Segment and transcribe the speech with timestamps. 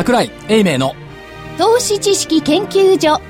[0.00, 0.94] 桜井英明の
[1.58, 3.20] 投資知識研究所。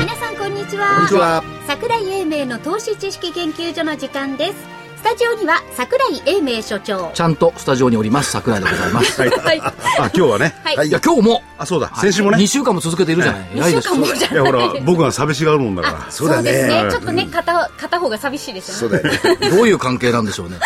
[0.00, 0.94] 皆さんこんにちは。
[0.94, 1.44] こんにちは。
[1.66, 4.85] 桜井英明の投資知識研究所の時間です。
[4.85, 10.60] スタジオには桜井英明所長ちゃんとスタジオにおります桜井でございます、 い、はいあ、今日はね。
[10.64, 11.92] はいや今日もあ、そうだ。
[11.94, 12.38] 先週もね。
[12.38, 16.06] 2週間も続けているじゃない、偉いです一週間もじゃいや、ほら僕が寂しがるもんだから。
[16.10, 16.82] そうだですね。
[16.82, 19.50] ねちょっとね片片方が寂しいですよねそうだよね。
[19.50, 20.58] どういう関係なんでしょうね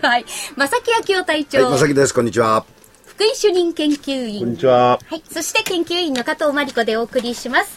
[0.00, 0.24] はい
[0.56, 2.14] 正木明夫隊はい、長、まさきです。
[2.14, 2.64] こんにちは。
[3.04, 5.00] 福井主任研究員こんにちは。
[5.04, 5.22] はい。
[5.28, 7.70] そして研究員の加藤真理子でお送りします。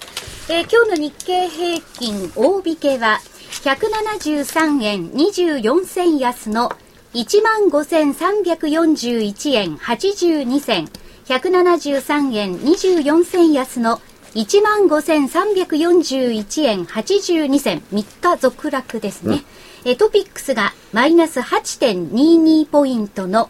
[0.49, 3.19] えー今日の日経平均大引けは、
[3.51, 6.71] 173円24銭安の
[7.13, 10.89] 15,341円82銭。
[11.25, 14.01] 173円24銭安の
[14.35, 17.81] 15,341円82銭。
[17.93, 19.43] 3日続落ですね。
[19.85, 23.49] えートピックスがマイナス8.22ポイントの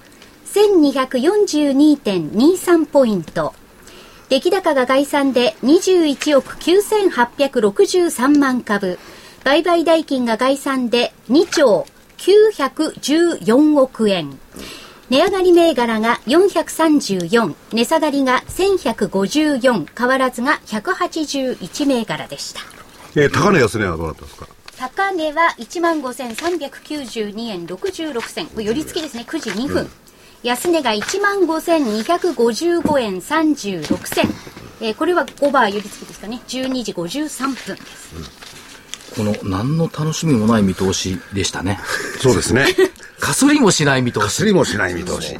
[0.53, 3.53] 1242.23ポイント。
[4.29, 8.97] 出来高が概算で21億9863万株。
[9.45, 11.85] 売買代金が概算で2兆
[12.17, 14.39] 914億円。
[15.11, 22.61] 値上がり銘柄が434、値下がりが1154、変わらずが181銘柄でした。
[23.15, 24.47] えー高値安値はどうだったんですか？
[24.79, 28.49] 高値は15,392円66銭。
[28.57, 29.25] 寄り付きですね。
[29.27, 29.87] 9時2分。
[30.41, 34.25] 安値が15,255円36銭。
[34.81, 36.41] えーこれは5バー寄り付きですかね。
[36.47, 38.15] 12時53分です。
[39.15, 41.79] この何の楽しみもない見通しでしたね
[42.19, 42.65] そうですね。
[43.19, 45.39] かすりもしない見通しすりもしない見通し。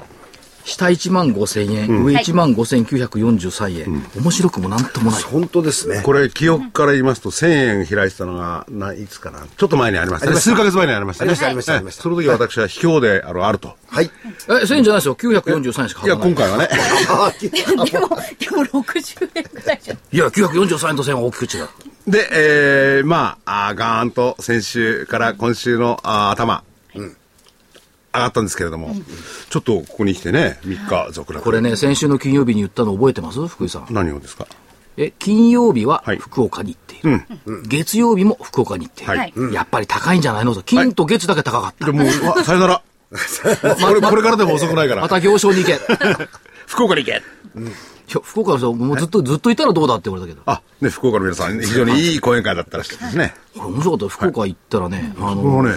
[0.66, 6.02] 下1万5000円、上1万5943円、面白くもなんともない本当ですね。
[6.02, 9.46] これ、記憶から言いますと、1000円開いてたのが、な、いつかな。
[9.58, 10.38] ちょっと前にありましたね。
[10.38, 11.36] 数ヶ月前にありましたね。
[11.40, 13.76] ありましたありましたその時私は卑怯である、あると。
[13.88, 14.10] はい。
[14.26, 16.70] え1000円じゃないですよ943円しかいや、払わない今回はね。
[17.40, 19.98] でも、でも60円ぐらいじゃん。
[20.12, 21.70] いや943円と1000円は大きく違う
[22.08, 22.30] で、
[23.00, 27.10] えー、まあ、あーガーンと先週から今週のあー頭、上
[28.14, 28.96] がったんですけれども、
[29.50, 31.44] ちょっとここに来てね、3日続落。
[31.44, 33.46] これね先週の金曜日に言ったの覚えてます？
[33.48, 33.88] 福井さん。
[33.90, 34.48] 何をですか？
[34.98, 36.18] え金曜日ははい。
[36.18, 39.34] 福岡に行っている、月曜日も福岡に行っている、はい。
[39.54, 40.54] やっぱり高いんじゃないの？
[40.54, 40.62] と。
[40.64, 42.82] 金と月だけ高かった、でもう、さよなら。
[43.12, 45.02] これ、これからでも遅くないから。
[45.02, 45.80] また行商に行け。
[46.68, 47.22] 福岡に行け
[48.08, 50.52] 福岡の人もうずっとずっといたらどうだって言われたけど。
[50.52, 53.36] あ、ね、福岡の皆さん、 非常にいい講演会だったらしいですね。
[53.56, 55.76] これ面白かった福岡行ったらね、あこれのはね、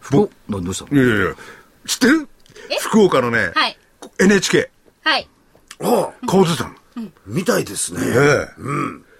[0.00, 1.02] 福岡などうしたの？
[1.02, 1.34] いやいやいや、
[1.86, 2.28] 知ってる？
[2.80, 3.78] 福岡のね、はい。
[4.18, 4.70] NHK、
[5.02, 5.28] はい。
[5.82, 6.74] ああ、顔出てたの。
[7.26, 8.00] みたいですね。
[8.02, 8.48] え。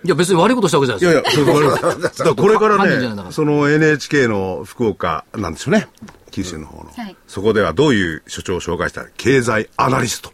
[0.02, 1.46] いや別に悪いことしたわけじゃないですよ。
[1.46, 3.32] やいや、 そうだからこれからね、ら。
[3.32, 5.88] その NHK の福岡なんですよね。
[6.30, 6.90] 九州の方の。
[6.90, 7.16] はい。
[7.26, 10.32] そこではどういう所長を紹介したら、経済アナリスト。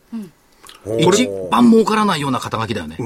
[0.99, 2.97] 一番儲からないような肩書きだよね、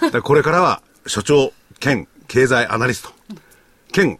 [0.00, 3.10] だからこれからは、所長兼経済アナリスト。
[3.92, 4.18] 兼、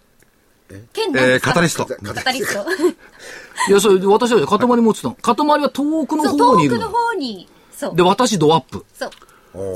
[0.93, 1.87] 剣えー、カタリスト。
[1.87, 2.65] カタリスト。
[3.69, 8.03] いやそれ私は塊持ってたの塊は遠くの方にいるの遠くの方に、そうで。
[8.03, 9.11] 私ドアップそう。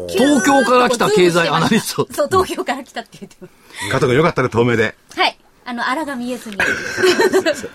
[0.08, 3.90] 東京から来た経済アナリストそう、東京から来たって言ってます。
[3.90, 4.94] 加藤君よかったね、透明で。
[5.14, 5.38] はい。
[5.64, 6.56] あの、荒が見えずに。
[6.56, 6.58] い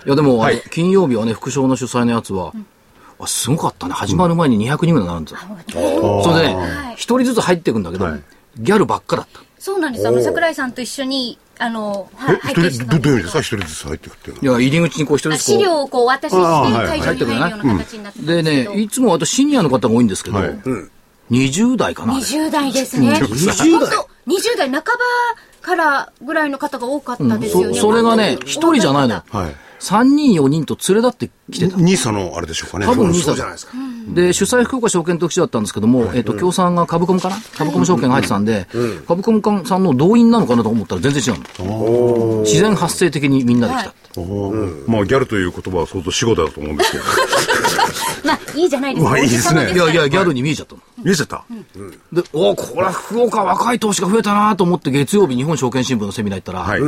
[0.04, 2.52] やでも、はい金曜日はね副賞の主催のやつは、
[3.18, 3.94] あすごかったね。
[3.94, 8.22] 始まる前に200人ぐらい並んでた、それでね一、人ずつ入っていくんだけど、はい。
[8.58, 9.40] ギャルばっかだった。
[9.58, 10.06] そうなんです。
[10.06, 13.38] あの、桜井さんと一緒に、あの、はい、え、拝一人、ど見してたんどういう意味ですか？
[13.38, 14.60] け一人ずつ入っていくっていうのは。
[14.60, 15.58] いや入り口にこう一人ずつこう。
[15.58, 16.42] 資料をこうお渡しして
[16.86, 18.42] 会場に入るような形になってで。
[18.42, 20.58] ねいつも私シニアの方が多いんですけど、はい。
[21.30, 22.22] 20代かなあれ。
[22.22, 23.12] 20代ですね。
[23.14, 23.70] 20代。
[23.70, 24.82] 本当20代半ば
[25.62, 27.74] からぐらいの方が多かったですよね。
[27.74, 28.38] そそれがね。
[28.44, 29.56] 一人じゃないのよ、はい。
[29.84, 32.86] 3人4人と連れ立ってきてたニーサのあれでしょうかね。
[32.86, 33.72] 多分ニーサじゃないですか。
[34.14, 38.66] で、主催福岡証券特集だったんですけども、えっ、と、協賛が株コムかな株コム証券が入ってたんで、
[39.06, 42.40] 株コムさんの動員なのかなと思ったら全然違うの。
[42.44, 43.94] 自然発生的にみんなで来た。
[44.90, 47.04] まあ、ギャルという言葉は相当死語だと思うんですけど。
[48.24, 49.10] まあ、いいじゃないですか。
[49.10, 50.80] まあいいですねいやいや、ギャルに見えちゃったの。
[51.02, 51.44] 見えちゃった？
[52.12, 56.80] で、おお、これは福岡若い投資が増えたなと思って月曜日日本証券新聞のセミナー行ったら、はい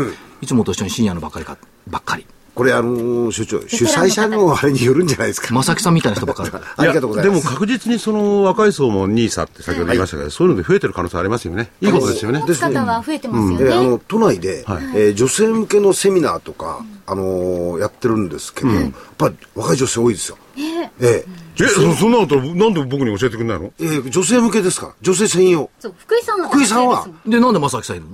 [0.43, 1.57] いつもと一緒にシニアのばっかりか、
[1.89, 2.27] ばっかり。
[2.57, 5.53] これ、あのー、所長、主催者のあれによるんじゃないですか。
[5.53, 6.51] 正木さんみたいな人ばっかり。
[6.79, 7.43] ありがとうございます。
[7.43, 11.71] でも確実にその若い層もニーサって先ほど言いましたけど、そういうので増えてる可能性ありますよね。
[11.83, 12.39] いいことですよね。
[12.41, 13.87] 持つ方は増えてますよで、あね。
[13.91, 14.65] の、都内で、
[14.95, 20.39] えー女性向けのセミナーとか、あのーやってるんですけど、やっぱり若い女性多いですよ。
[20.57, 20.63] え
[21.01, 21.25] え
[21.61, 23.71] え、そそんなのとなんで僕に教えてくれないの？
[23.79, 24.93] えー女性向けですから。
[25.03, 25.69] 女性専用。
[25.79, 26.49] そう、福井さんは。
[26.49, 27.07] 福井さんは？
[27.27, 28.13] で、なんで正木さんいるの？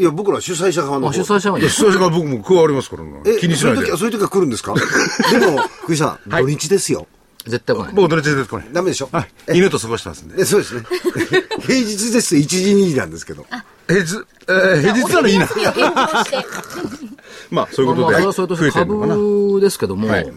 [0.00, 1.12] いや、僕ら主催者側の。
[1.12, 3.20] 主催者はいい主催者が僕も加わりますからね。
[3.26, 3.76] え、気にしないで。
[3.76, 4.74] そういう時は、そういう時は来るんですか？
[5.38, 7.06] でも、福井さん、土日ですよ。
[7.46, 7.92] 絶対来ない。
[7.94, 9.08] 僕どれちですかねダメでしょ？
[9.12, 9.28] はい。
[9.58, 10.82] 犬と過ごしてますんでえそうですね。
[11.66, 13.46] 平日ですと1時2時なんですけど。
[13.88, 14.16] 平日？
[14.48, 15.48] えー平日ならいいな。
[17.50, 20.32] まあそういうまあ、ことでそれはそれと株ですけども、はい。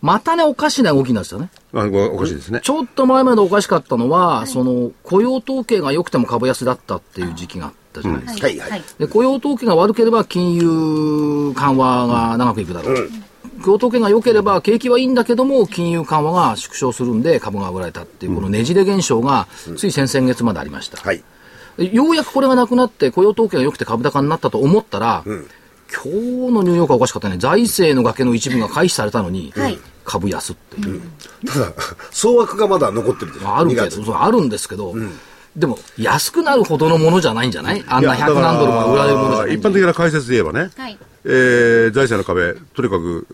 [0.00, 1.50] またね、おかしな動きなんですよね。
[1.74, 2.60] あごおかしいですね。
[2.62, 8.46] ちょっと前までおかしかったのは、その、雇用統計が良くても株安だったっていう時期があったじゃないですか。
[8.46, 8.82] はいはい。
[8.98, 13.10] で、雇用統計が悪ければ金融緩和が長くいくだろう。
[13.62, 20.98] 雇用統計が良ければ景気はいいんだけども、金融緩和が縮小するんで株が売られたっていう、このねじれ現象が、つい先々月までありました。
[20.98, 21.22] はい。
[21.76, 26.08] でようやくこれがなくなって雇用統計が良くて株高になったと思ったら、今日
[26.52, 27.38] のニューヨークはおかしかったね。
[27.38, 31.02] 財政の崖の一部が回避されたのに、はい株安っていう。
[31.46, 31.72] ただ、
[32.10, 33.44] 総額がまだ残ってるでしょ。
[33.44, 34.94] 2まああるけど、あるんですけど、
[35.58, 37.84] でも安くなるほどのものじゃないんじゃない？
[37.88, 43.26] あんな100何ドルが売られるものじゃない一般的な解説で言えばね、はいえー財政の壁、とにかく、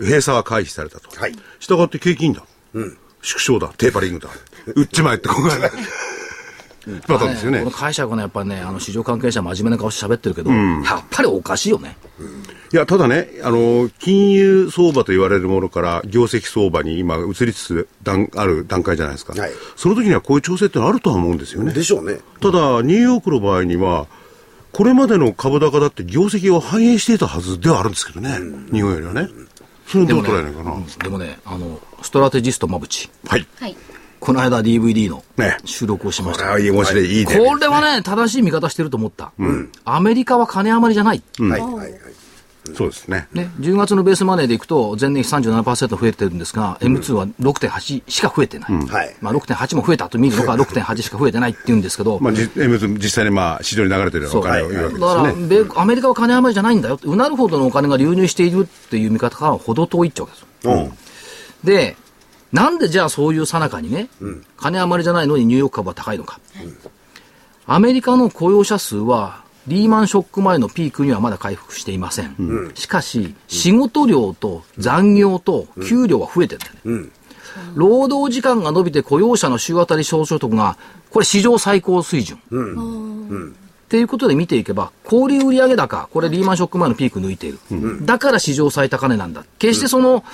[0.00, 1.08] 閉鎖は回避されたと。
[1.18, 2.44] はいしたがって景気いいんだ。
[3.22, 4.28] 縮小だ、テーパリングだ。
[4.76, 5.70] 売っちまえって考えない。
[7.06, 7.70] パターンですよねこの。
[7.70, 11.96] 解釈がね、やっぱりね、あの市場関係者真面目な顔して喋ってるけど、やっぱりおかしいよね。
[12.72, 19.32] いや、ただね、あの、金融相場と言われるものから業績相場に今移りつつ段ある段階じゃないですか。
[19.40, 21.72] はいその時にはこういう調整ってのはあるとは思うんですよね。
[21.72, 22.20] でしょうね。
[22.40, 24.06] ただ、ニューヨークの場合には、
[24.72, 28.38] これまでの株高だって業績を反映していたはずではあるんですけどね、
[28.72, 29.28] 日本よりはね。
[29.86, 30.76] それどう捉えないかな。
[31.02, 33.46] でもね、あの、ストラテジスト馬淵、はい。
[33.60, 33.76] はい。
[34.24, 36.50] この間 DVD のね収録をしました。
[36.50, 37.36] ああ、いい面白い、いいね。
[37.36, 39.32] これはね、正しい見方してると思った。
[39.84, 41.22] アメリカは金余りじゃない。
[41.38, 42.14] はいはいはい。
[42.72, 43.28] そうですね。
[43.34, 48.72] ね、10月のベースマネーでいくと、前年比37%増えてるんですが、M2 は6.8しか増えてない。
[48.72, 55.48] はいまあ、6.8も増えたと見るのか、6.8しか増えてないって言うんですけど、まあ、じ M 実際にまあ、市場に流れてるお金を言うわけだから、ですね。
[55.48, 56.98] 米アメリカは金余りじゃないんだよ。
[57.02, 60.72] うなるほどのお金が流入しているっていう見方からは程遠いっちゃうわけですよ。
[60.72, 60.92] うん。
[61.64, 61.96] で、
[62.54, 64.08] なんでじゃあそういうさなかにね、
[64.56, 66.38] 金余りじゃないのにニューヨーク株は高いのか。
[67.66, 72.70] アメリカの雇用者数は、リーマンショック前のピークにはまだ回復していません。
[72.74, 77.08] しかし、仕事量と残業と給料は増えてるんだよね。
[77.74, 80.76] 労働時間が伸びて雇用者の週当たり小所得が、
[81.10, 82.38] これ史上最高水準。
[83.84, 87.58] っていうことで見ていけば、小売売上高、これリーマンショック前のピーク抜いている。
[88.06, 89.44] だから史上最高値なんだ。
[89.58, 90.24] 決してその、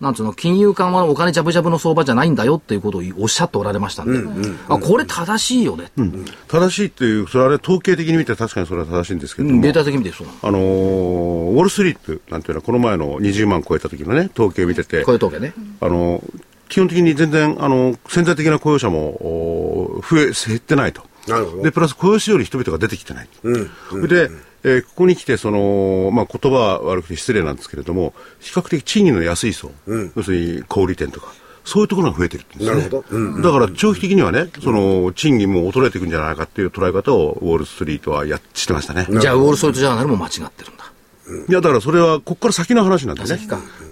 [0.00, 5.90] なんつうの、金融緩和のお金ジャブジャブの相場じゃないんだよっていうことをおっしゃっておられましたんで、あこれ正しいよね。
[6.46, 10.26] 正しいっていう、それはね、統計的に見て確かにそれは正しいんですけれども、データ的に見てそう。
[10.42, 15.52] あのーウォールストリートなんていうのは、この前の20万超えた時のね、統計見てて、こういう統計ね。
[15.80, 16.22] あの
[16.68, 21.02] 基本的に全然、あの潜在的な雇用者もお増え、減ってないと。
[21.26, 23.28] なるほどで、プラス雇用市場に人々が出てきてない。
[24.08, 24.30] で、
[24.64, 29.70] えーここに来て、その、まあ、言葉は悪くて失礼なんですけれども、比較的賃金の安い層、
[30.16, 31.32] 要するに小売店とか、
[31.64, 32.66] そういうところが増えてるんですね。
[32.66, 39.06] なるほどうんだから長期的にはね、その、賃金も衰えていくんじゃないかっていう捉え方をウォールストリートはやっしてましたね。
[39.20, 40.87] じゃあ、ウォール・ストリート・ジャーナルも間違ってるんだ。
[41.48, 43.28] いや、だからそれは、ここから先の話なんでね。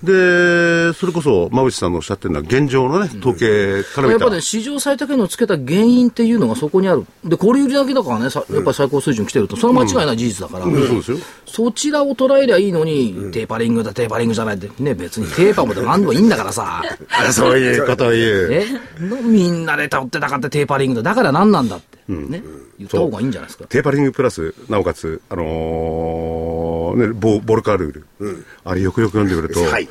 [0.02, 7.04] で、それこそ、馬渕さんのおっしゃってるのは、現状のね、統計から見たやっぱね、史上最高値をつけた原因っていうのがそこにある。
[7.24, 10.86] で、小売売上高がね、さやっぱり最高水準来てると、それは間違いない事実だから、うん。
[10.86, 11.18] そうですよ。
[11.46, 16.82] そちらを捉えりゃいいのに、テーパリングだ、テーパリングじゃないって、ね、別にテーパーもでも何でもいいんだからさ、
[17.32, 18.48] そういうことを言う。
[18.50, 18.66] え？
[19.00, 21.10] のみんなで取ってたかってテーパリングだ。
[21.10, 22.42] だから何なんだって、ね、
[22.78, 23.64] 言った方がいいんじゃないですか。
[23.66, 29.88] テーパリングプラス、なおかつ、あのーね、ボボルカールール、あれよくよく読んでくると、はい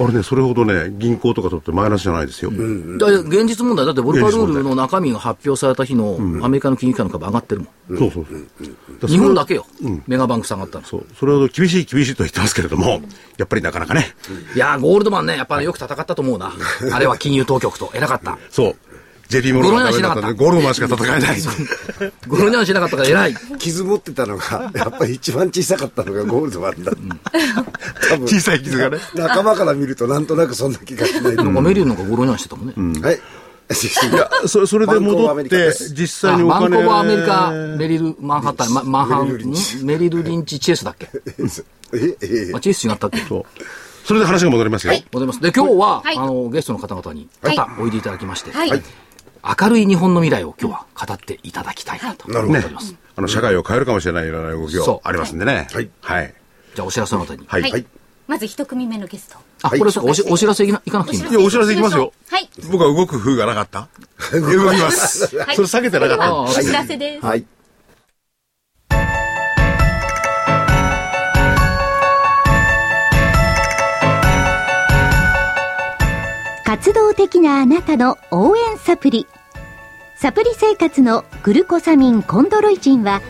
[0.00, 2.50] あれね、それほどね、銀行とかとってマイナスじゃないですよ。
[2.50, 7.98] だ現実問題、だってボルカルールの中身が発表された日のアメリカの金融機関の株上がってるもん。
[7.98, 8.26] そうそう
[9.00, 9.08] そう。
[9.08, 9.66] 日本だけよ、
[10.06, 10.86] メガバンク下がったの。
[10.86, 11.06] そう。
[11.18, 13.02] それほど厳しい厳しいとは言ってますけれども、
[13.36, 14.14] やっぱりなかなかね、
[14.56, 16.52] いやー、ゴールドマンね、やっぱりよく戦ったと思うな。
[16.90, 17.90] あれは金融当局と。
[17.94, 18.38] 偉かった。
[18.50, 18.76] そう。
[19.32, 21.40] JP モルガンがダメだったんで、ゴゴールドマンしか戦えない。
[22.28, 23.36] ゴロニャンしなかったから偉い。
[23.58, 26.92] 傷持ってたのが、 やっぱり一番小さかったのがゴールドマンだ。
[28.10, 28.98] 多分小さい傷がね。
[29.14, 31.36] 仲間から見るとなんとなくそんな気がしない。
[31.36, 33.00] なんかメリルなんかゴロニャンしてたもんね。
[33.00, 33.14] はい。
[33.14, 39.84] いや、そそれで戻って実際におあバン金コブアメリカ、メリル、マンハッタン、まマンハン、メリルリンチん？
[39.86, 41.08] メリルリンチチェイスだっけ？
[41.94, 43.20] え、え、あ、チェイス違ったっけ？
[43.26, 43.44] そう。
[44.04, 44.92] それで話が戻りますよ。
[45.12, 45.40] ございます。
[45.40, 48.82] で、今日は、はいあの、ゲストの方々に、はいまたおいでいただきまして、はい。
[49.44, 52.94] 明るい日本の未来を今日は語っていただきたいなと思っております。
[53.16, 55.68] あの、社会を変えるかもしれないような動きそうがありますんでね。
[55.72, 56.34] はいはい。
[56.74, 57.44] じゃあ、お知らせの後に。
[57.46, 57.62] はい。
[57.62, 57.86] はいい
[58.28, 59.36] まず一組目のゲスト。
[59.62, 61.32] あ、これそうか、おしお知らせいかなくていいんだ。
[61.32, 62.12] や、お知らせいきますよ。
[62.30, 62.48] はい。
[62.70, 63.88] 僕は動く風がなかった？
[64.32, 65.36] 動きます。
[65.36, 66.24] はいそれ下げてなかった。
[66.26, 67.26] あお知らせです。
[67.26, 67.44] はい。
[76.84, 79.28] 活動的なあなたの応援サプリ。
[80.16, 83.22] サプリ生活のグルコサミンコンドロイチンは、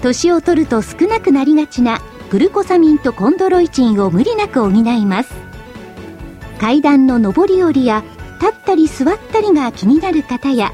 [0.00, 5.34] 年を取ると少なくなりがちなグルコサミンとコンドロイチンを無理なく補います。
[6.58, 8.02] 階段の上り下りや
[8.40, 10.72] 立ったり座ったりが気になる方や、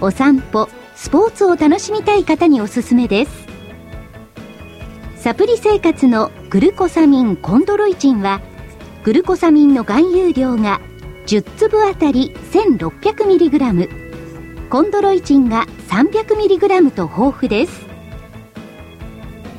[0.00, 3.46] お散歩、スポーツを楽しみたい方におすすめです。
[5.16, 8.40] サプリ生活のグルコサミンコンドロイチンは、
[9.04, 10.80] グルコサミンの含有量が
[11.28, 17.86] 10粒あたり 1600mg コンドロイチンが 300mg と豊富です。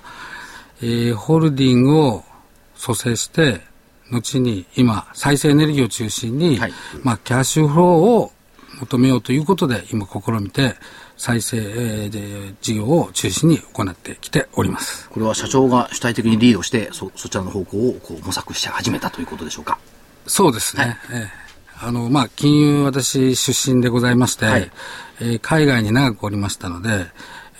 [0.81, 2.25] い、えー、ホールディングを
[2.75, 3.61] 蘇生して、
[4.11, 8.33] 後に今、再生エネルギーを中心に、はい、まあ、キャッシュフローを
[8.81, 10.75] 求めようということで、今試みて、
[11.15, 15.07] 再生、えー、事業を中心に行ってきております。
[15.11, 19.79] これは社長が主体的にリードして、そ、そちらの方向をこう模索して始めたということでしょうか？
[20.27, 20.83] そうですね。
[20.83, 24.71] はい、えー、あの、まあ、金融私出身でございまして、はい、
[25.21, 27.05] えー、海外に長くおりましたので、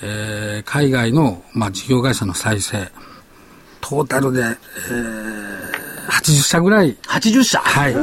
[0.02, 2.92] えー、海外の、まあ、事業会社の再生、
[3.82, 4.56] トータルで、えー、
[6.10, 6.96] 80社ぐらい。
[7.04, 7.96] 80社はい。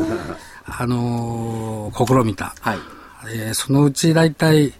[0.64, 2.54] あのー、試みた。
[2.60, 2.78] はい。
[3.34, 4.72] えー、そのうち大体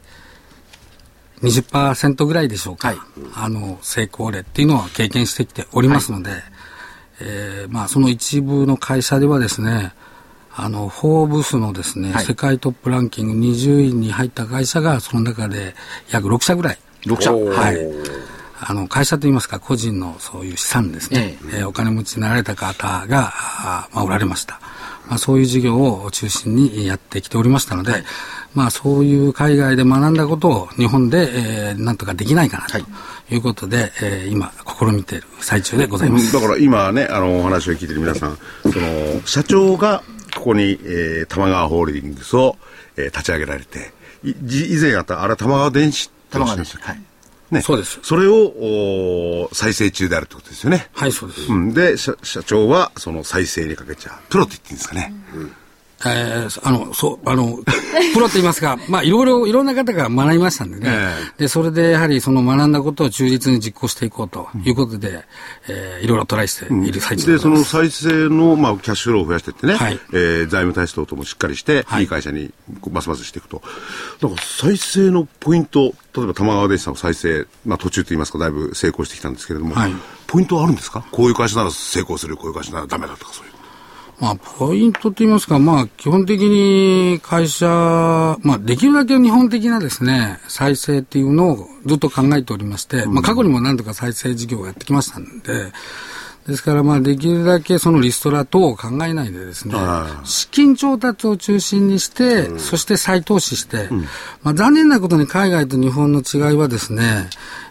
[1.43, 2.89] 20%ぐらいでしょうか。
[2.89, 2.99] はい、
[3.35, 6.43] あの、成功例っていうのは経験してきておりますので、はい
[7.25, 9.95] えー、まあ、その一部の会社ではですね、
[10.55, 15.75] あの、フォーブスのですね、はい、世界トップランキング20位に入った会社が、その中で
[16.11, 16.79] 約6社ぐらい。
[17.07, 17.79] 6社はい。
[18.61, 24.61] あの、会社といいますか、個人のそういう資産ですね、えええー、お金持ちになられた方が、あまあ、おられました。
[25.09, 28.05] まあ、そういう事業を中心にやってきておりましたので、はい、
[28.55, 32.79] まあ、そういう海外で学んだことを日本で、えー、なんとかできないかなと
[33.35, 36.33] いうことで、はい、えー、今、試みている最中でございます。
[36.33, 40.03] だから今ね、あの、お話を聞いている皆さん、その、社長が
[40.35, 42.57] ここに、えー、玉川ホールディングスを、
[42.97, 43.93] えー、立ち上げられて、
[44.25, 46.77] い以前あった、あれ玉川電子玉川電子。
[46.79, 47.03] はい。
[47.53, 48.01] ね、そうです。
[48.03, 50.89] それをお再生中であるってことですよね。
[50.95, 51.53] はい、そうです。
[51.53, 54.15] うん、で社、社長はその再生にかけちゃう。
[54.31, 55.13] プロって言っていいんですかね。
[55.35, 55.53] うん
[56.05, 57.59] えー、あの、そう、あの、
[58.15, 60.83] プロと言いますか、まあ、いろいろ、いろんな方が学びましたんでね。
[60.87, 65.23] えー、で、それでやはりその学んだことを忠実に実行していこうということで、うん、
[65.69, 72.51] えー、いろいろトライしている最中で、うん、で、その再生の、まあ、キャッシュフローを増やしていってね、はい、えー、財務体制等もしっかりして、はい、いい会社に
[72.91, 73.63] ますますしていくと。
[74.21, 79.95] だから、再生のポイント、例えば玉川電子さんの再生、まあ、途中と言いますか、だいぶ成功してきたんですけれども、はい、
[80.27, 81.05] ポイントはあるんですか？
[81.13, 83.52] こういう会社なら成功する、こういう会社ならダメだとか、そういう。
[84.23, 87.67] まあ、ポイントと言いますか、まあ、基本的に会社、
[88.43, 95.73] まあ、できるだけ日本的なですね、再生っていうのをずっと考えておりまして、まあ、過去にも何度か再生事業をやってきましたんで、
[96.47, 99.75] ですから、まあ、できるだけそのリストラ等を考えないでですね、
[100.25, 104.01] 資金調達を中心にして、うん、そして再投資して、うん、
[104.43, 107.31] まあ、残念なことに海外と日本の違いはですね、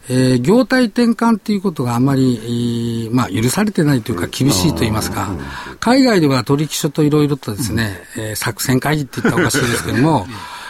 [0.10, 5.30] えー、業態転換っていうことがあまり、まあ、許されてないというか厳しいと言いますか、
[5.82, 10.28] 海外では取引所といろいろとですね、えー、作戦会議って言ったらおかしいですけども、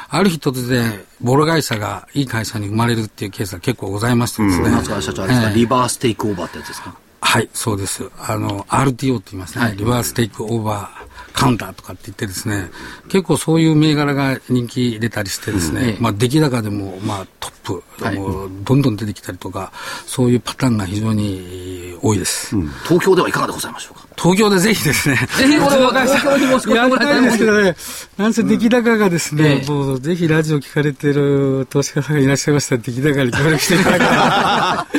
[0.10, 4.70] ある日突然、ボロ会社がいい会社に生まれるっていうケースが結構ございましてですね。
[4.70, 6.94] うん、社長、あれですか、えー、リバーステイクオーバーってやつですか？
[7.22, 8.10] はい、そうです。
[8.20, 9.64] あの、RTO って言いますね。
[9.64, 12.70] はい、リバーステイクオーバーカウンターとかって言ってですね、
[13.08, 17.84] 結構そういう銘柄が人気出たりしてですね、まあ出来高でもまあトップ、
[18.18, 19.72] もうどんどん出てきたりとか、
[20.06, 22.56] そういうパターンが非常に多いです。
[22.84, 24.08] 東京ではいかがでございましょうか？
[24.18, 25.16] 東京でぜひですね。
[25.16, 27.76] ぜひこれは東京にもやりたいんですけどね、
[28.18, 29.70] なんせ出来高がですね、ええ。
[29.72, 34.98] もうぜひラジオ聞かれてる投資家さんがいらっしゃいましたら、出来高に協力していただけたらと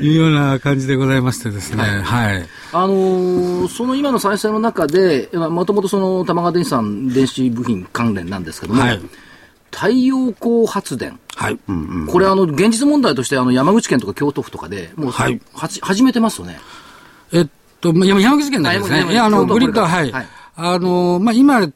[0.00, 2.46] いうような感じでございましてですね、はい。
[2.72, 9.00] あのーその今の再生の中で、もともとその玉川電子さん電子部品関連なんですけども、はい
[9.72, 11.20] 太陽光発電。
[11.36, 11.58] はい。
[12.10, 16.58] これあの、現実問題としてあの山口県とか京都府とかで、もう、はいはじ始めてますよね。
[17.32, 17.48] えっ
[17.80, 20.10] と、ま山山口県だけですねいや、あの、グリッドは、はい。
[20.10, 20.26] はい
[20.62, 21.66] あの、まあ、今、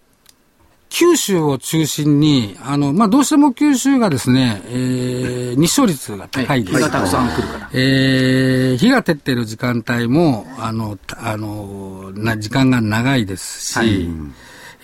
[0.97, 7.71] 九州を中心に、あの、まあ、どうしても九州がですね、えー、日照率が高いですから日がたくさん来るから。
[7.73, 14.09] えー、日が照ってる時間帯も、あの、たあの、な、時間が長いですし、はい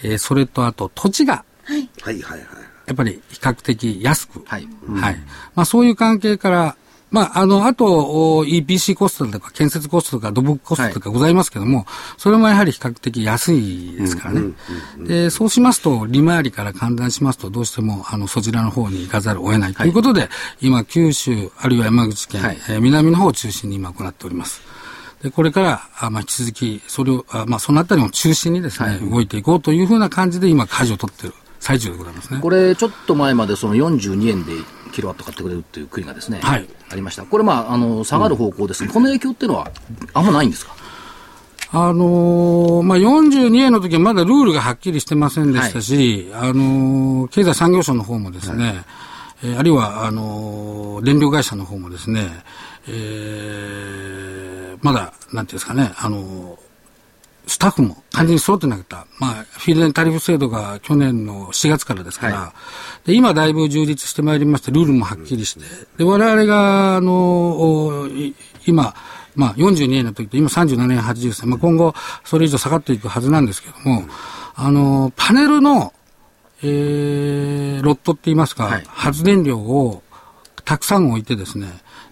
[0.03, 2.41] えーそれとあと土地が、はいはいはい。
[2.87, 4.67] やっぱり比較的安く、はい。
[4.89, 5.17] はい。
[5.55, 6.77] まあそういう関係から、
[7.11, 11.87] まあ、あの、あと、お EPC コストとか、建設コストとか、土木コストとかございますけども、
[12.17, 14.53] それもやはり比較的安いですからね。
[14.99, 19.75] で、そうしますと、利回りから換算しますと、どうしても、あの、そちらの方に行かざるを得ない。
[19.75, 20.29] ということで、
[20.61, 22.59] 今、九州、あるいは山口県、はい。
[22.69, 24.63] えー南の方を中心に今行っております。
[25.23, 32.41] で、これから、あまあ、引き続き、それを、あまあ、そのあたりも中心にですね、動いていこうというふうな感じで、今、舵を取っている最中でございますね。
[32.41, 34.53] これ、ちょっと前までその42円で
[34.93, 36.69] キロワット買ってくれるっていう国がですね、はい。
[36.91, 37.23] ありました。
[37.25, 39.71] これ、まあ、あの、下がる方向ですが、この影響っていうのは、
[40.15, 40.75] あんまないんですか？
[41.73, 48.85] あのーまあ、42円の時はまだルールがはっきりしてませんでしたし、あのー経済産業省の方もですね、
[49.45, 52.43] えーあるいは、あのー電力会社の方もですね、
[52.89, 56.70] えーまだ、なんていうんですかね、あのー
[57.51, 59.09] スタッフも完全に揃ってなかった。
[59.19, 62.55] まあ、フィールドタリフ制度が去年の4月からですから、は
[63.05, 65.65] で今だいぶ充実してまいりまして、ルールもはっきりして、
[65.99, 68.09] で、我々が、あの、
[68.67, 68.95] 今、
[69.35, 71.93] まあ、42円の時と今37円80銭、まあ、今後、
[72.25, 74.05] それ以上下がっていくはずなんですけども、
[74.55, 75.93] あの、パネルの、
[76.63, 78.85] えー、ロットって言いますか、はい。
[78.87, 80.05] 発電量を
[80.65, 81.67] たくさん置いてですね、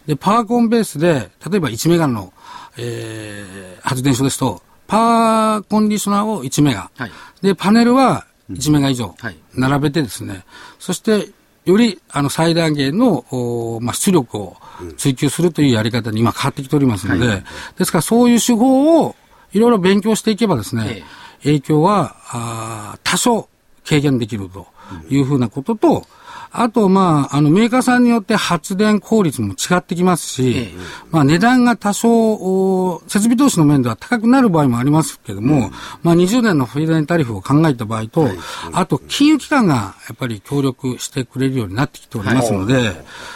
[0.09, 2.33] で、パワーコンベースで、例えば1メガの、
[2.77, 7.11] えー、発電所ですと、パワーコンディショナーを1メガ、はい。
[7.43, 10.45] で、パネルは1メガ以上はい、並べてですね、
[10.81, 11.29] そして、
[11.67, 14.57] より、あの、最大限の、おまあ、出力を
[14.97, 17.45] 追求するというやり方に今変わってきておりますので、
[17.77, 19.15] ですからそういう手法を
[19.53, 21.05] いろいろ勉強していけばですね、
[21.43, 23.49] 影響は、あー多少
[23.87, 24.67] 軽減できると
[25.11, 26.07] いうふうなことと、
[26.51, 30.75] あと、まあ、あの、メーカーさんによって発電効率も違ってきますし、ええ。
[31.11, 35.71] まあ、値段が多少、お設備投資の面では高くなる場合もありますけども、
[36.03, 38.29] まあ、20年のフリーダインタリフを考えた場合と、
[38.73, 39.75] あと、金融機関が
[40.09, 42.93] やっぱり協力してくれるようになってきておりますので、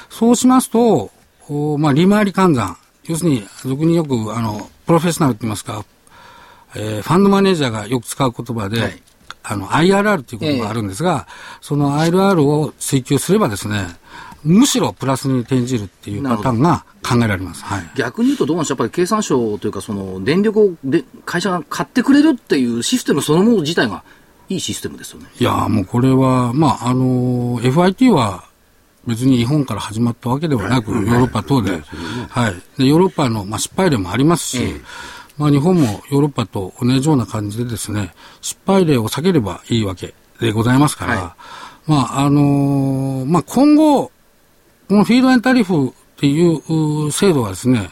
[0.08, 1.10] そうしますと、
[1.48, 5.84] おまあ、利回り換算、要するに、俗によく、あの、プロフェッショナルって言いますか、
[6.74, 9.02] えーファンドマネージャーがよく使う言葉で、はい
[9.42, 11.26] あの、IRR という言葉があるんですが、
[11.60, 13.86] その IRR を追求すればですね、
[14.44, 17.64] むしろプラスに転じるっていうパターンが考えられます。
[17.64, 17.90] はい。
[17.96, 24.02] 逆に言うとどうなんでしょうやっぱり経産省というか、その、電力をで会社が買ってくれるっていうシステムそのもの自体が
[24.48, 25.26] いいシステムですよね。
[25.38, 28.44] いやーもうこれは、まあ、あのー FIT は
[29.06, 31.82] 別に日本から始まったわけではなく、ヨーロッパ等で、
[32.28, 32.54] はい。
[32.78, 34.80] で、ヨーロッパの、まあ、失敗例もありますし、
[35.42, 41.36] まあ、日本もヨーロッパと同じような感じでですね、失敗例を避ければいいわけでございますから、は
[41.84, 44.12] まあ、あのーまあ、今後、こ
[44.94, 47.90] のフィードエンタリフっていうう制度はですね、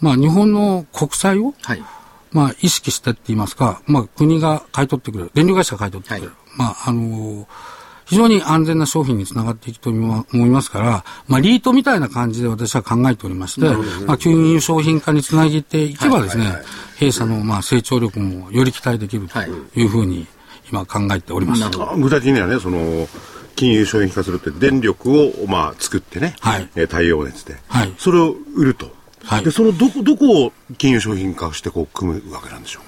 [0.00, 1.84] まあ、日本の国債を、はい。
[2.32, 6.26] まあ、意識してって言いますか、まあ、国が買い取ってくれる、電力会社が買い取ってくれる。
[6.28, 7.46] はいまあ、あのー
[8.08, 13.68] 非常に安全な商品につながっていくと思いますから、まあ、リートみたいな感じで私は考えておりまして、
[14.06, 16.46] まあ、金融商品化につなげていけばですね、
[16.96, 19.38] 弊社のまあ成長力もより期待できると
[19.78, 19.84] い。
[19.84, 20.26] うふうに
[20.70, 21.62] 今考えております。
[21.98, 23.08] 具体的にはね、その、
[23.56, 26.68] 金融商品化するって電力を、まあ、作ってね、はい。
[26.76, 27.92] えー太陽熱で、はい。
[27.98, 28.90] それを売ると。
[29.24, 29.44] はい。
[29.44, 32.87] で、そのどこ、どこを金融商品化してこう組むわけなんでしょう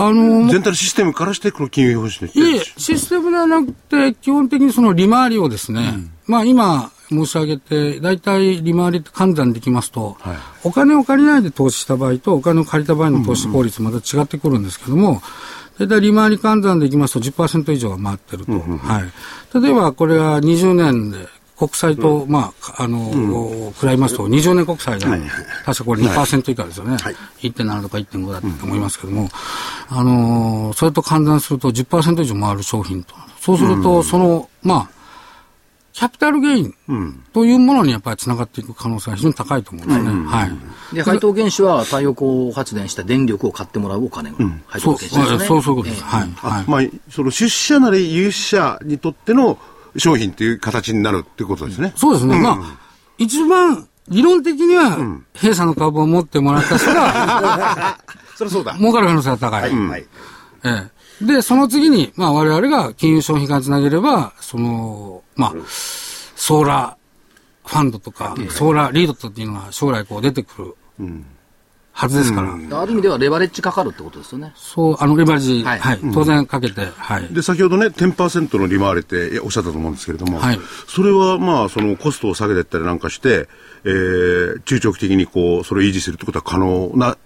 [0.00, 10.16] あのー全体のシステムからしてこの金融商品いえ、システムではなくて、基本的にその利回りをですね、まあ今申し上げて、大体利回りって換算できますと、
[10.64, 15.22] お金を借りないで投資した場合と、お金を借りた場合の投資効率また違ってくるんですけども、
[15.78, 18.52] 大体利回り換算でいきますと10%以上が回ってると。
[18.52, 19.62] はい。
[19.62, 21.18] 例えばこれが20年で、
[21.60, 25.10] 国債と、まあ、あの、比べますと、20年国債が、
[25.66, 26.96] 確かこれ2%以下ですよね。
[27.42, 29.28] 1.7とか1.5だったと思いますけども、
[29.90, 33.14] あのーそれと換算すると10%以上回る商品と。
[33.40, 34.90] そうすると、その、まあ、
[35.92, 36.74] キャピタルゲイン
[37.34, 40.10] というものにやっぱりつながっていく可能性が非常に高いと思うんですね。
[40.28, 40.46] は
[40.92, 40.96] い。
[40.96, 45.44] で、配当原資は太陽光発電した電力を買ってもらうお金がう、当原資ですよね。
[45.44, 46.02] そうそういうことです。
[46.02, 46.30] ええはい。
[46.36, 46.64] はい。
[46.70, 49.58] まあ、その出資者なり有資者にとっての
[49.96, 51.92] 商品っていう形になるってことですね。
[51.96, 52.38] そうですね。
[52.38, 52.78] まあ、
[53.18, 54.98] 一番、理論的には、
[55.34, 57.98] 弊社の株を持ってもらった人が、
[58.36, 58.74] そりゃそうだ。
[58.76, 59.74] 儲かる可能性が高い。
[59.74, 60.06] はい。
[60.64, 60.90] え
[61.22, 61.24] え。
[61.24, 65.54] で、その次に、まあ我々が金融商品化につなげれば、その、まあ、
[66.34, 71.06] ソーラーファンドとか、ソーラーリードっていうのが将来こう出てくる
[72.00, 74.54] はずですから、ある意味ではレバレッジかかるってことですよね。
[74.56, 75.98] そう、あの、レバレッジ、ははい。
[75.98, 77.28] い、当然かけて、はい。
[77.30, 80.60] で、先ほどね、10%の利回りっておっしゃったと思うんですけれども、はい。
[80.88, 83.48] それはまあ、そのコストを下げていったりなんかして、
[83.84, 87.18] えー、中長期的にこう、それを維持するってことは可能な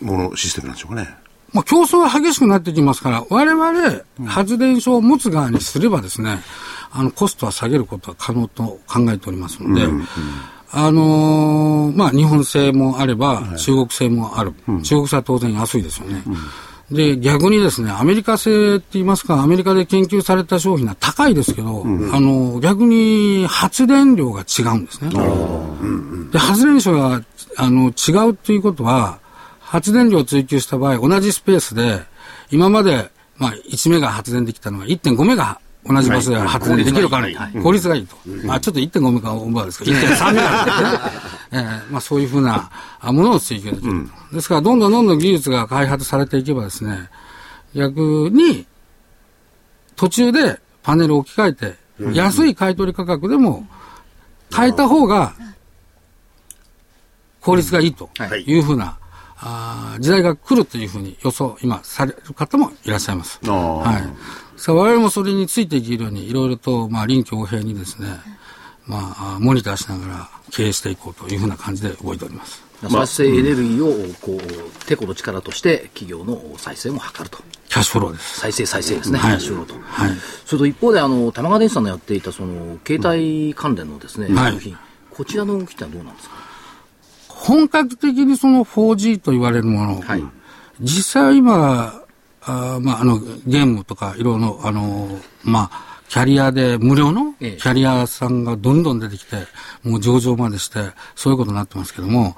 [0.00, 1.12] もの、システムなんでしょうかね。
[1.52, 6.38] まあ、競争が激しくなってきますから、我々、発電所を持つ側にすればですね、
[6.92, 9.88] あの、コストは下げることは可能と考えておりますので、
[10.72, 14.52] あのーまあ、日本製もあれば、中国製もある。
[14.82, 16.22] 中国製は当然安いですよね。
[16.90, 25.10] で、逆にですね、アメリカ製って言いますか、アメリカで研究された商品は高いですけど、あの、逆に発電量が違うんですね。
[26.32, 27.22] で、発電所が、
[27.56, 29.20] あの、違うということは、
[29.60, 32.00] 発電量を追求した場合、同じスペースで、
[32.50, 37.28] 今まで、まあ、1メガ発電できたのが1.5メガ同じ場所で発電できるから、
[37.62, 38.16] 効率がいいと。
[38.44, 41.12] まあ、ちょっと1.5メガオーバーですけど、1.3メガってね、
[41.52, 44.08] えーまあ、そういうふうなあものを追求できる。
[44.30, 44.34] と。
[44.34, 47.08] ですから、どんどんどんどん技術が開発されていけばですね、
[47.74, 48.66] 逆に、
[49.96, 51.76] 途中でパネルを置き換えて、
[52.14, 53.66] 安い買取価格でも、
[54.54, 55.32] 変えた方が、
[57.40, 58.42] 効率がいいとはい。
[58.42, 58.98] いうふうな、
[59.38, 63.40] あー時代が来るというふうに予想、今、される方もいらっしゃいます。
[63.44, 64.49] はい。
[64.60, 68.08] さあ我々もそれについていけるように、いろいろと、まあ、臨機応変にですね、
[68.86, 72.62] まあ、モニターしながら経営していこうというふうな感じで動いております。
[72.86, 77.38] 再生エネルギーを、こう、てこの力として企業の再生も図ると。
[77.70, 78.40] キャッシュフローです。
[78.40, 79.74] 再生再生ですね、はいキャッシュフローと。
[79.80, 80.10] はい
[80.44, 84.76] それと一方で、あの、玉川電子さんのやっていた、その、携帯関連のですね、はい商品、
[85.10, 86.34] こちらの動きってはどうなんですか
[87.28, 90.24] 本格的にその 4G と言われるもの、はい
[90.82, 91.99] 実際今、
[92.42, 95.08] あーまあ、あの、ゲームとかいろいろ、あの、
[95.44, 97.48] まあ、キャリアで無料のキえ。
[97.52, 99.36] えャリアさんがどんどん出てきて、
[99.84, 100.80] もう上場までして、
[101.14, 102.34] そういうことになってますけども、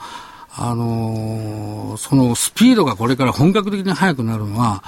[0.54, 4.82] あのーそのスピードがこれから本格的に速くなるのは、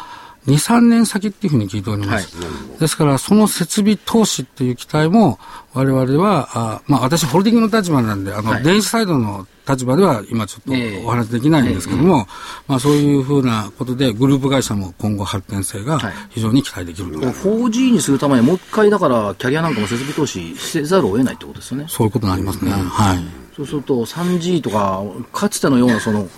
[0.46, 2.36] 2、3年先っていうふうに聞いております。
[2.78, 5.38] ですから、その設備投資っていう期待も、
[5.72, 12.28] 我々は、あまあ、私、ホールディングの立場なんで、あの、はい電子サイドの立場では、今ちょっええとお話できないんですけども、
[12.68, 17.20] まあ、そういうふうなことで、グループ会社も今後発展性がはい非常に期待できると。
[17.20, 21.86] この 4G にするためにはもう一回だからキャリアなんかも設備投資せざるを得ないってことですよね。
[21.88, 22.70] そういうことになりますね。
[22.70, 23.43] はい。
[23.56, 26.28] そうすると 3G とか、かつてのようなその、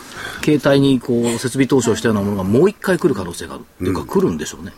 [0.45, 3.63] 携帯にこう、設備投資をしたようなものがもう一回来る可能性がある。
[3.63, 4.73] っていうか来るんでしょうね。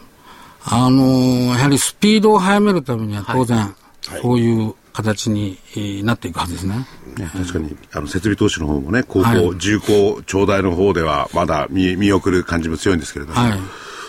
[0.65, 3.75] あのーやはりスピードを速めるためには当然、
[4.23, 6.87] そういう形にえーなっていくはずですね。
[7.17, 13.59] ね確かに、あの、設備投資の方もね、高校、はい重工、長大の方では、まだ見見送る感じも強いんですけれども、はい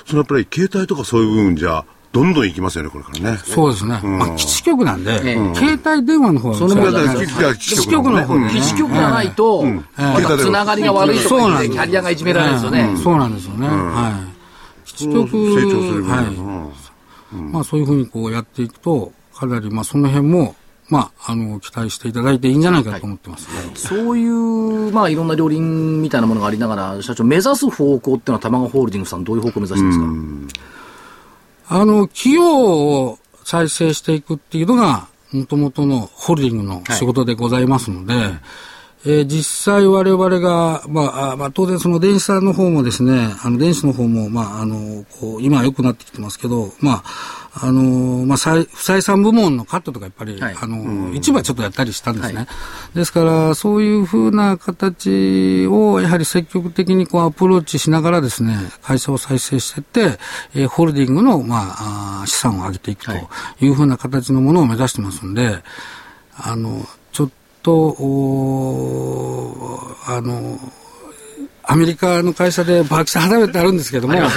[0.05, 3.37] そのやっぱり携帯とかそういう部分じゃ、どんどん行きますよね、これからね。
[3.45, 3.99] そうですね。
[4.03, 5.55] まあ、基地局なんで、ええ。
[5.55, 7.57] 携帯電話の方はその問題はい。
[7.57, 8.49] 基地局の方でね。
[8.49, 9.63] 基地局がないと、
[10.39, 12.97] つながりが悪いとかキャリアがいじめられるんですよね。
[13.03, 13.67] そうなんですよね。
[13.67, 14.25] は
[14.85, 14.87] い。
[14.87, 17.41] 基地局、成長するはい。
[17.51, 20.55] まあそういうふうにこうやっていくと、かなりまあその辺も、
[20.89, 23.47] まあ、あの、期待していただいていいんじゃないかと思ってます。
[23.75, 30.05] そういう、まあいろんな両輪みたいなものがありながら、社長目指す方向っていうのは玉川ホールディングスさんどういう方向を目指してますか、
[31.71, 38.13] あの、企業を再生していくっていうのが、もともとのホールディングの仕事でございますので、
[39.05, 50.55] えー実際我々が、まあ、あまあ、当然その電子さんの方もですね、あの、電子の方も、まあ、あの、こう、今は良くなってきてますけど、まあ、あの、まあ、採不採算部門のカットとかやっぱり、はい。
[50.61, 52.47] あの、一部はちょっとやったりしたんですね。
[52.93, 60.19] ですから、そういうふうな形を、やはり積極的にこうアプローチしながらですね、会社を再生していって、
[60.53, 63.11] えーホールディングの、まあ、資産を上げていくと
[63.59, 63.67] い。
[63.69, 65.63] うふうな形のものを目指してますんで、
[66.37, 67.29] あの、ちょっ
[67.63, 70.59] と、おーあの、
[71.63, 74.29] アメリカの会社で爆死肌めってあるんですけども、まあ、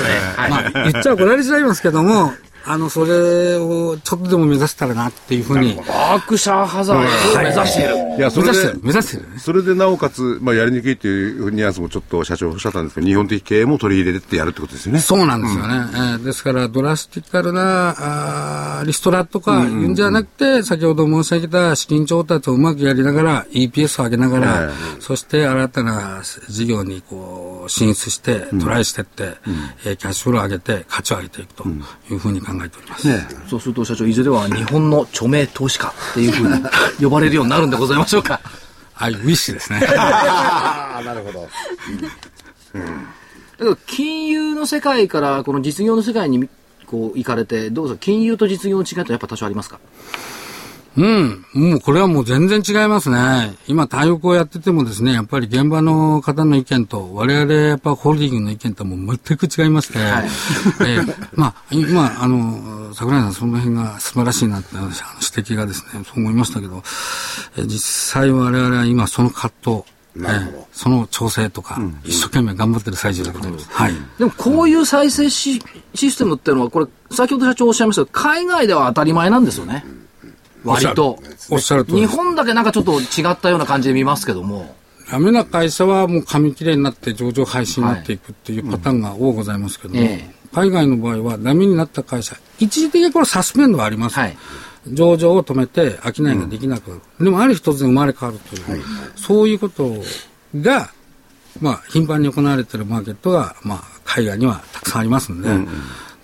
[0.90, 2.32] 言っちゃ怒られちゃいますけども、
[2.64, 5.74] あの、それをちょっとでも目指したらなっていうふうに。
[5.76, 8.16] バークシャーハザードを目指している。
[8.18, 9.38] いや、それで目指してる、、目指してるね。
[9.38, 15.00] それでなおかつ、まあ、やりにくいっていうニュアンスもちょっと社長おっしゃったんですけど、日本的経営も取り入れてってやるってことですよね。
[15.00, 15.74] そうなんですよね。
[15.94, 29.34] えーですから、ドラスティカルなあーリストラとか言うんじゃなくて、先ほど申し上げた資金調達をうまくやりながら、EPS を上げながら、はいそして新たな事業にこう進出して、トライしてって、
[29.84, 31.64] えーキャッシュフローを上げて、価値を上げていくと
[32.10, 33.08] いうふうに考えております。
[33.48, 36.62] そうすると社長、いずれは日本の著名投資家っていうふうに
[37.02, 38.40] 呼ばれるようになるんでございましょうか。
[38.94, 39.80] あ、ウィッシュですね。
[41.04, 41.40] なるほど。
[41.42, 41.48] だ
[42.78, 46.48] から金融の世界からこの実業の世界に
[46.86, 48.04] こう行かれて、どうですか？
[48.04, 49.78] 金融と実業の違いってやっぱ多少ありますか？
[50.96, 51.44] うん。
[51.54, 53.56] もうこれはもう全然違いますね。
[53.66, 60.24] 今、対応をやっててもですね、やっぱり現場の方の意見と、我々やっぱホールディングの意見とも全く違いまして、はい
[60.80, 64.96] えーまあ、今、あの、桜井さんその辺が素晴らしいなってあの指
[65.52, 66.82] 摘がですね、そう思いましたけど、
[67.56, 69.82] えー実際我々は今その葛藤、
[70.16, 73.68] えーその調整とか、一生懸命頑張ってる最中でございます。
[73.70, 73.94] はい。
[74.18, 75.62] でもこういう再生シ
[75.94, 79.84] システムっていうのは、これ、先ほど社長おっしゃいましたけど、海外では当たり前なんですよね。
[80.64, 81.18] 割と。
[81.50, 82.06] おっしゃる通り日。
[82.06, 84.74] 本だけなんかちょっと違ったような感じで見ますけども。
[85.10, 94.18] ダメな会社はもう紙切れになって上場廃止になっていくっていうパターンが多ございますけども、ええ海外の場合はダメになった会社、一時的にこれサスペンドはあります。
[94.18, 94.36] はい
[94.88, 97.02] 上場を止めて商いができなくなる。
[97.24, 98.82] でもある日突然生まれ変わるという、
[99.16, 99.92] そういうこと
[100.60, 100.90] が、
[101.60, 105.48] まあ、頻繁に行われているマーケットが、まあ、海外にはたくさんありますんで、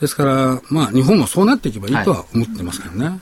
[0.01, 3.21] ですから、まあ、日本もそうなっていけばいいとは思ってますけどね。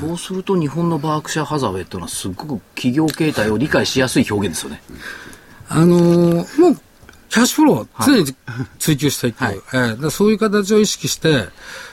[0.00, 4.82] そうすると日本のバークシャーハザウェイっていうのはすごく企業形態を理解しやすい表現ですよね。
[5.68, 6.76] あのーもう、
[7.28, 8.36] キャッシュフローを常に
[8.78, 9.44] 追求していく。
[9.44, 11.48] はいえーそういう形を意識して、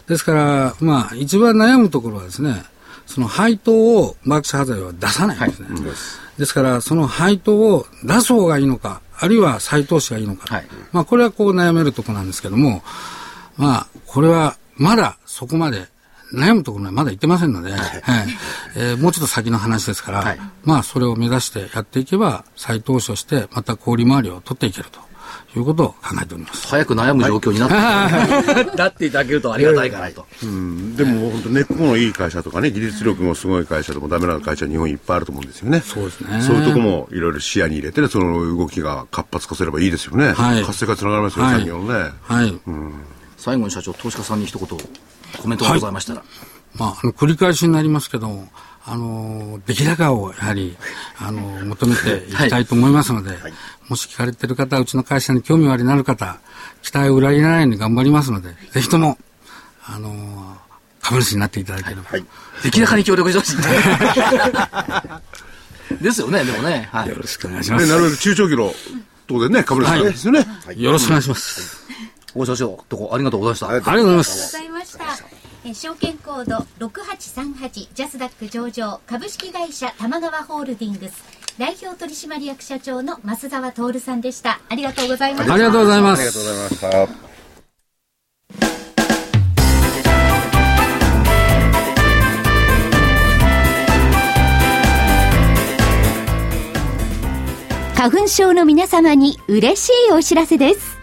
[0.08, 2.64] ですから、まあ、一番悩むところはですね、
[3.06, 5.68] その配当をマークシャーハザウェイは出さないんですね。
[6.38, 10.54] ですから、その配当を出す方がいいのか、あるいは再投資がいいのか。
[10.54, 12.84] はいまあ、これはこう悩めるところなんですけども、
[13.58, 15.88] まあ、これはまだそこまで
[16.34, 17.82] 悩むところにはまだ行ってませんので、はい。
[18.76, 20.40] えーもうちょっと先の話ですから、はい。
[20.64, 25.00] まあ、それを目指してやっていけば、再投資をして、また小売回りを取っていけると
[25.60, 26.68] いうことを考えております。
[26.68, 30.26] 早く悩む状況になって、 なっていただけるとありがたいかなと。
[30.44, 30.96] うん。
[30.96, 35.82] でも本当根っこのいい会社とかね、技術力もすごい会社でもダメな会社日本いっぱいあると思うんですよね。
[35.86, 36.42] そうですね。
[36.42, 40.34] そういうとこもいろいろ視野に入れてね、その動きが活発化すればいいですよね。
[40.34, 40.64] はい。
[40.64, 41.60] 活性化につながりますよ、はい。
[41.60, 42.12] 産業のね。
[42.24, 42.60] はい。
[43.38, 44.68] 最後に社長、投資家さんに一言
[45.42, 46.24] コメントがございましたら。
[46.76, 48.48] まあ、あの、繰り返しになりますけども、
[48.86, 50.76] あの、出来高をやはり、
[51.18, 53.38] あの、求めていきたいと思いますので、
[53.88, 56.40] もし聞かれている方、うちの会社に興味おありになる方、
[56.82, 59.18] 期待を裏切らないように頑張りますので、ぜひとも、
[59.86, 60.58] あの、
[61.02, 62.04] 株主になっていただければ。
[62.64, 63.58] 出来高に協力してほしい。
[66.02, 66.90] ですよね、でもね。
[66.92, 67.16] はいよ。
[67.16, 67.86] ろしくお願いします。
[67.86, 68.74] ねなるべく中長期の
[69.28, 70.48] とこでね、株主さんですよね。
[70.76, 71.86] よろしくお願いします。
[72.36, 73.68] 大社長、どこありがとうございました。
[73.70, 74.58] ありがとうございます。
[74.58, 75.26] ありがとうございました。
[75.66, 81.24] えー証券コード6838ジャスダック上場株式会社玉川ホールディングス
[81.58, 84.60] 代表取締役社長の増沢徹さんでした。
[84.70, 85.54] ありがとうございました。
[85.54, 86.82] ありがとうございまありがとうごす。
[86.82, 87.34] ざいました。
[97.96, 101.03] 花粉症の皆様に嬉しいお知らせです。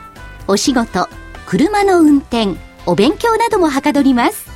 [0.51, 1.07] お仕事
[1.45, 4.49] 車の運転お勉強などもはかどります。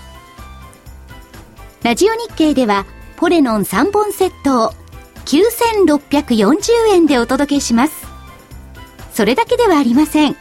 [1.84, 4.71] ラジオ日経ではポレノン3本セットを
[5.23, 8.05] 9640円でお届けします。
[9.13, 10.36] それだけではありません。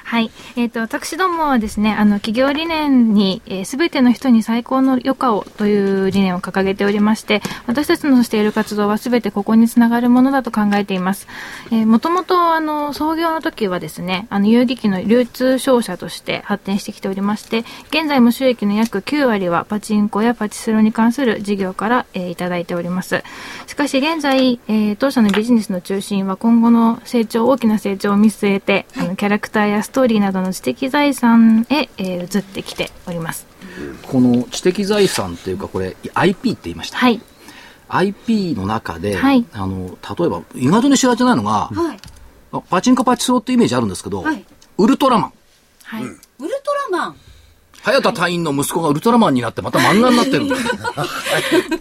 [0.07, 0.31] はい。
[0.55, 11.27] えっ、と、私どもはですね、あの、企業理念に、えすべての人に最高の余暇をという理念を掲げておりまして、私たちのしている活動はすべてここにつながるものだと考えています。
[11.73, 23.25] えー、もともと、あの、創業の時はですね、あの、遊戯機の流通商社として発展してきておりまして、現在も収益の約9割はパチンコやパチスロに関する事業から、えーいただいております。
[23.67, 33.47] しかし現在、えー当社のビジネスの中心は今後の成長、大きな成長を見据えて、あのキャラクターやストーリーなどの知的財産へ、えー移ってきております。
[34.03, 36.99] この知的財産っていうか、これ、IP って言いました？
[36.99, 37.21] はい。
[37.89, 41.99] IP の中で、はいあの、例えば、意外とね知られてないのが、はい。
[42.53, 44.45] あパチンコパチスロってイメージあるんですけど、はい
[44.79, 45.33] ウルトラマン。
[45.85, 46.03] はい。
[46.05, 46.47] ウルト
[46.93, 47.17] ラマン。
[47.87, 50.61] 早田隊員の息子がウルトラマンになってまた漫画になってるんだよ。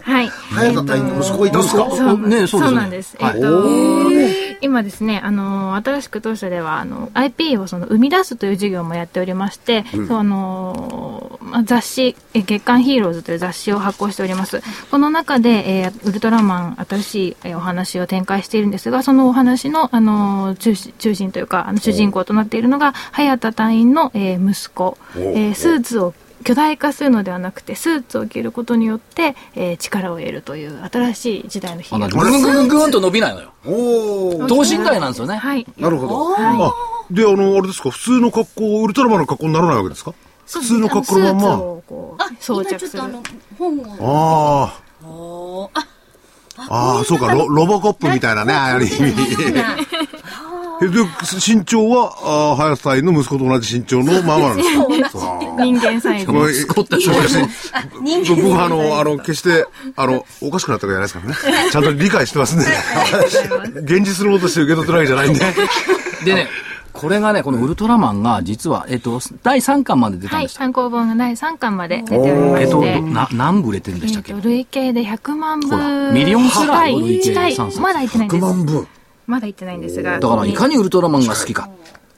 [0.04, 0.28] はい。
[0.30, 1.90] 早田隊員の息子がいたんですか？
[1.90, 3.18] そうねそうですねなんです。
[3.20, 14.62] はいえっ、と、今ですね、あの、新しく当社では、あの、IP をその生み出すという事業もやっておりまして、そうあの、まあ雑誌、え月刊ヒーローズという雑誌を発行しております。
[14.92, 33.54] この中で、えーウルトラマン、新しいえーお話を展開しているんですが、そのお話の、あの、中心、中心というか、あの、主人公となっているのが、早田隊員の、えー息子、えースーツを巨大化するのではなくてスーツを着ることによって、えー力を得るという新しい時代のヒーローぐんぐんぐんぐんと伸びないのよ。
[33.66, 34.48] おー。
[34.48, 35.36] 等身大なんですよね。
[35.36, 36.36] はいなるほど。
[36.38, 36.74] あ、
[37.12, 40.14] で、あの、あれですか、普通の格好、ウルトラマンの格好にならないわけですか
[40.46, 41.58] 普通の格好のまま。
[41.58, 43.24] をこうあ、装今ちょ着するっとあの、
[43.58, 44.72] 本を。
[45.74, 45.88] ああ、あ、
[46.58, 49.14] ああ、そうか、ロロボコップみたいなね、ある意味。
[50.82, 51.00] えで、
[51.46, 54.74] 身長は、あー早田隊員の息子と同じ身長のままなんです
[55.18, 55.40] か？
[55.60, 56.32] 人間サイズ。
[56.32, 57.50] 息子ってそうですね
[58.02, 61.70] 人間僕はあの、あの、決して、あの、おかしくなったわけじゃないですからね。
[61.72, 62.66] ちゃんと理解してますね。
[63.84, 65.40] 現実のものとして受け取ってるわけじゃないんで。
[66.26, 66.48] でね、
[66.94, 70.60] これがね、このウルトラマンが実は、えっと、第3巻まで出たはいんですよ。
[70.60, 74.32] 参考本が第3巻まで出ておりまえっと、してな何部売れてるんでしたっけ？
[74.32, 77.52] えっと累計で100万部ほらミリオンセラーよ累計近い。
[77.54, 78.88] 3冊まだ行ってないんで100す万分。
[79.28, 81.70] まだ行ってないんですがだから、いかにウルトラマンが好きか。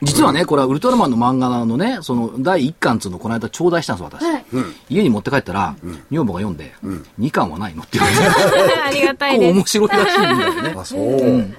[0.04, 4.24] 実はね、これはウルトラマンの漫画のね、その第1巻っつうのをこの間頂戴したんです、私。
[4.24, 4.46] はい
[4.89, 5.76] 家に持って帰ったら、
[6.12, 6.74] 女房が読んで、
[7.20, 10.76] 2巻はないのって言われて、 ありがたい結構です面白いらしいんだよね。
[10.78, 11.58] あ、そう。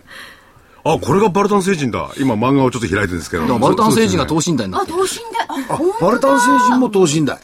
[0.84, 2.10] あ、これがバルタン星人だ。
[2.18, 3.58] 今漫画をちょっと開いてるんですけど。
[3.58, 4.98] バルタン星人が等身身大になあ、ってる。
[4.98, 5.46] 等身大。
[5.68, 7.38] あ、あ、バルタン星人も等身大。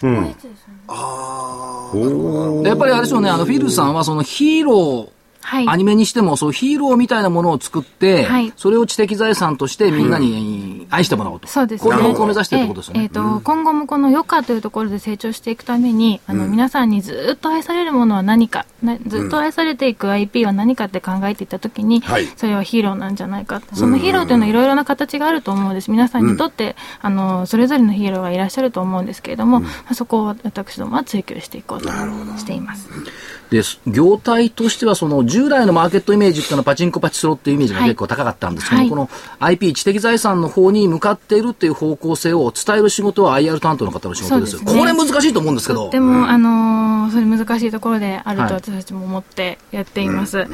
[2.62, 5.08] でやっぱりあれでしょうね、あの、フィルさんはそのヒーロー、
[5.44, 5.68] はい。
[5.68, 8.52] アニメにしても、そうヒーローみたいなものを作って、はい。
[8.56, 11.48] それを知的財産としてみんなに愛してもらおうと。
[11.48, 13.00] そうですこういう方向を目指してってことですよね。
[13.00, 22.26] ええーと今後もこの余暇というところで成長していくために、あの、皆さんにずっと愛されるものは何か、なずっと愛されていく IP は何かって考えていったときに、はい。
[22.36, 23.60] それはヒーローなんじゃないか。
[23.74, 25.90] そのヒーローというのはいろいろな形があると思うんです。
[25.90, 31.88] 皆さんにとって、あの、それぞれのヒーローがいらっしゃると思うんですけれども、まあ、そこを私どもは追求していこうと
[32.38, 32.88] しています。
[33.50, 38.88] で、業態としては、その従来のマーケットイメージっていうのはパチンコパチスロっていうイメージが結構高かったんですけど、はい。
[38.90, 44.78] この IP 知的財産の方に向かっているっていう方向性を伝える仕事は IR 担当の方の仕事ですですね。
[44.80, 45.90] これ難しいと思うんですけど。
[45.90, 50.46] でも、あのーそれ難しいところであるはいと私たちも思ってやっています。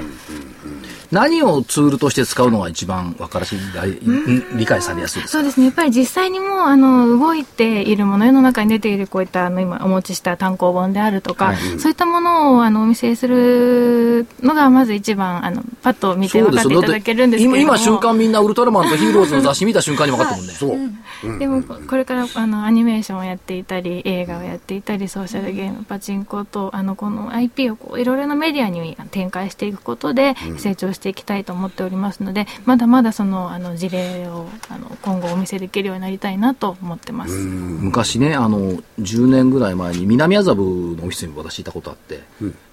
[1.12, 3.58] 何をツールとして使うのが一番分からしい、
[4.02, 5.38] 理理解されやすいですか？
[5.38, 5.66] そうですね。
[5.66, 11.56] やっぱり実際にもう、あの、動いているもの、世の中に出ているこういった、あの、今お持ちした単行本であるとか、はい。
[11.78, 17.56] そういったものを、あの、お見せするのが、まず一番、あの、パッと見て分かっていただけるんですけれども。
[17.56, 20.52] 今今瞬間みんなウルトラマンとヒーローズの雑誌見た瞬間に分かったもんね。
[20.52, 21.38] そう。
[21.38, 37.34] でも、これから、あの、アニメーションをやっていたり、映画をやっていたり、ソーシャルゲーム、パチンコと、あの、この IP をこう、いろいろなメディアに展開していくことで、成長していきたいと思っておりますので、まだまだその、あの、事例を、あの、今後お見せできるようになりたいなと思ってます。
[37.34, 42.20] 昔ね、あの、10年ぐらい前に南麻布のオフィスに私いたことあって、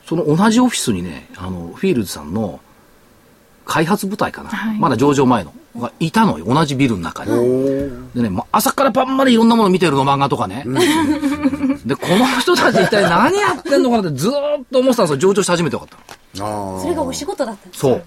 [0.07, 2.61] その同じオフィスにね、あの、フィールズさんの
[3.65, 4.79] 開発部隊かな、はい。
[4.79, 7.31] まだ上場前の、がいたのよ、同じビルの中に。
[8.15, 10.63] でね、ま朝から晩までいろんなもの見てるの、漫画とかね。
[11.85, 14.33] で、この人たち一体何やってんのかなってずーっ
[14.71, 16.17] と思ってたんですよ、上場して初めて分かった
[16.79, 18.03] それがお仕事だったんですそう。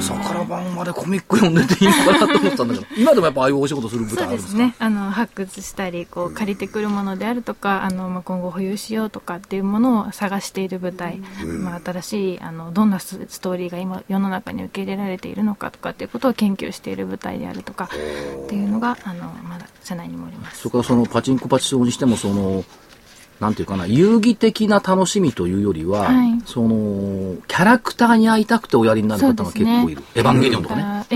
[0.00, 4.58] 朝から晩までコミック読んでていいのかなと思ったんだけど、 今でもやっぱああいうお仕事する舞台あそうるんですか？
[4.58, 4.74] ですね。
[4.78, 11.20] あの発掘したりこう借りてくるものであるとかあの、まあ、今後保有しようとかっていうものを探している舞台、
[11.62, 20.58] まあ、新しいあのどんなスストーリーが今世の中に受け入れられているのかとかっていうことを研究している舞台であるとかっていうのがあのまだ社内にもおります。
[20.60, 22.64] それからそのパチンコパチスロにしてもその
[23.40, 26.40] なんていうかな遊戯的な楽しみというよりは、はい。
[26.46, 31.06] そのキャラクターに会いたくておやりになる方が結構いる、エヴァンゲリオンとかね、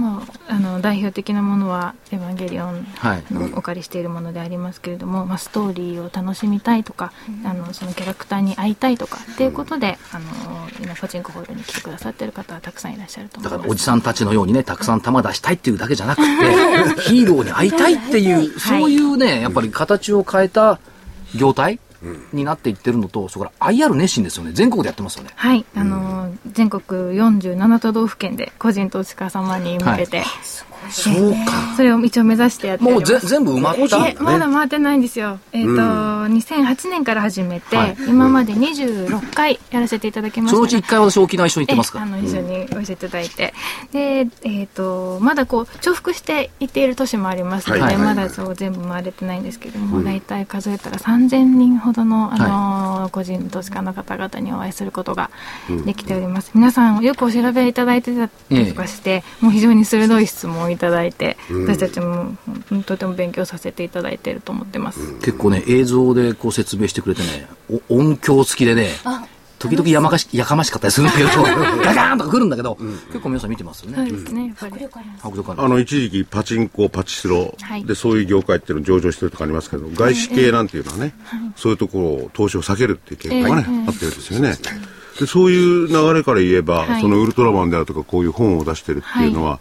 [0.00, 7.12] もうあの代表的なものは「エヴァンゲリオンはい」のお借りしているものでありますけれども、まあ、ストーリーを楽しみたいとか、
[7.44, 10.24] あのそのキャラクターに会いたいとかっていうことで、あの
[10.82, 20.78] 今パチンコホールに来てくださってる方はたくさんいらっしゃるとだからおじさんたちのようにねたくさん球出したいっていうだけじゃなくて ヒーローに会いたいっていう、そういうねやっぱり形を変えた
[21.34, 21.78] 業態
[22.32, 24.52] になっていってるのとそれから IR 熱心ですよね。
[24.52, 25.30] 全国でやってますよね。
[25.34, 26.82] はい、あの全国
[27.18, 30.24] 47都道府県で個人投資家様に向けて、
[30.90, 31.74] そうか。
[31.76, 35.38] それを一応目指してやってもう全部埋まったいえまだ回ってないんですよ。
[35.52, 37.96] えっ、と、2008年から始めて、はい。
[38.08, 40.58] 今まで26回やらせていただきました。
[40.60, 40.68] が。
[40.68, 43.54] そのうち1回私沖縄一緒に行ってますかあの一緒にご一緒いただいて、
[43.92, 47.96] で、えっ、とまだこう重複していっている都市もありますので、はい。
[47.96, 55.30] まだそう全部回れてないんですけども、大体数えたら3000人ほどのあの、個人投資家の方々にお会いすることが
[55.84, 56.50] できております。
[56.54, 62.36] 皆さんよくお調べいただいてたりとかして、もう非常に鋭い質問をいただいて、私たちも
[62.70, 65.18] うんとても勉強させていただいていると思ってます。
[65.18, 67.46] 結構ね映像でこう説明してくれてね
[67.88, 68.88] お音響付きでね
[69.58, 71.42] 時々やまかしやかましかったりするんだけど
[71.84, 72.76] ガガーンとか来るんだけど、
[73.08, 73.96] 結構皆さん見てますよね。
[74.08, 74.86] そうですね、やっぱり。
[75.22, 77.84] 迫力あの一時期パチンコパチスロはい。
[77.84, 81.14] でそういう業界っていうの上場してるとかありますけど外資系なんていうのはね、
[81.56, 84.56] そういうところを投資を避けるっていう傾向がね、ええあったようですよね。
[85.20, 87.02] でそういう流れから言えば、はい。
[87.02, 89.60] そのウルトラマンであるとかこういう本を出してるっていうのは、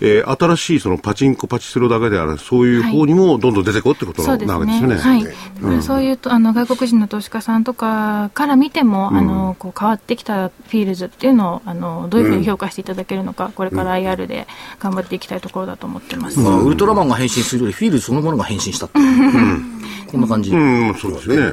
[0.00, 4.96] えー新しいそのパチンコパチスロだけであるそういう方にもどんどん出てこうってことなわけですよね。
[4.96, 5.24] はい。
[5.24, 14.46] だからそういうと、あの、外国人の投資家さんとかから見ても、あの、こう変わってきたフィールズっていうのを、あの、どういうふうに評価していただけるのか、これから IR で
[14.78, 16.38] 頑張っていきたいところだと思ってます。
[16.38, 19.62] まあ、ウルトラマンが変身するよりフィールドそのものが変身したっていう、
[20.10, 21.52] こんな感じ、うん、そうですよ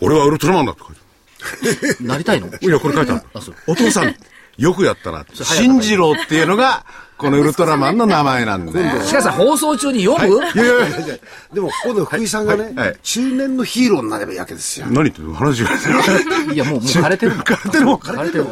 [0.00, 2.48] 俺はウルトラマンだって書いて なりたいの？
[2.48, 3.22] いや、これ書いてある。
[3.34, 3.54] あそう。
[3.66, 4.14] お父さん、
[4.58, 5.24] よくやったな。
[5.32, 6.84] 信じろっていうのが、
[7.24, 9.02] このウルトラマンの名前なんだよ。
[9.02, 10.58] しかしさ放送中に読む、い。
[10.58, 11.16] やいやいや。
[11.54, 12.74] でも、今度福井さんがね、はい。
[12.74, 12.96] はい。
[13.02, 14.86] 中年のヒーローになればいいわけですよ。
[14.90, 15.70] 何言って話が。
[16.52, 18.46] いやもうもう枯れてる枯れてる枯れてる。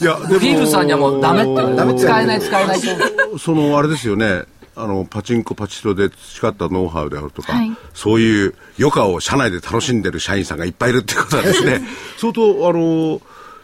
[0.00, 2.00] いや、でもフィールさんにはもうダメって。
[2.00, 3.38] 使えない使えないと。
[3.38, 4.44] その、あれですよね。
[4.76, 7.76] あの、パチンコパチスロで培ったノウハウであるとか、はい。
[7.92, 11.82] そういう余暇を社内で楽しんでる社員さんがいっぱいいるってことはですね、
[12.16, 13.20] 相当、あの、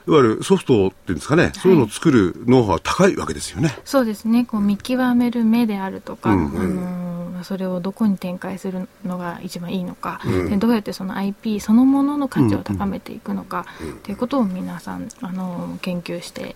[0.06, 3.76] いわゆるソフトっていうんですかね、そういうのを作るノウハウは高いわけですよね。
[3.84, 13.66] そうですね、こう見極める目であるとか、あのーそれをどこに展開するのが一番いいのか、でどうやってその IP そのものの価値を高めていくのか、
[14.04, 16.54] ということを皆さん、あのー研究して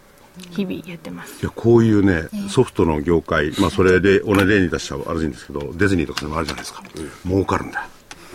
[0.51, 1.41] 日々やってます。
[1.43, 6.83] いや、こういうね、ソフトの業界、まあ、それで、おね例に出しちゃ悪いんですけど、ディズニーとかでもあるじゃないですか。
[7.25, 7.87] 儲かるんだよ。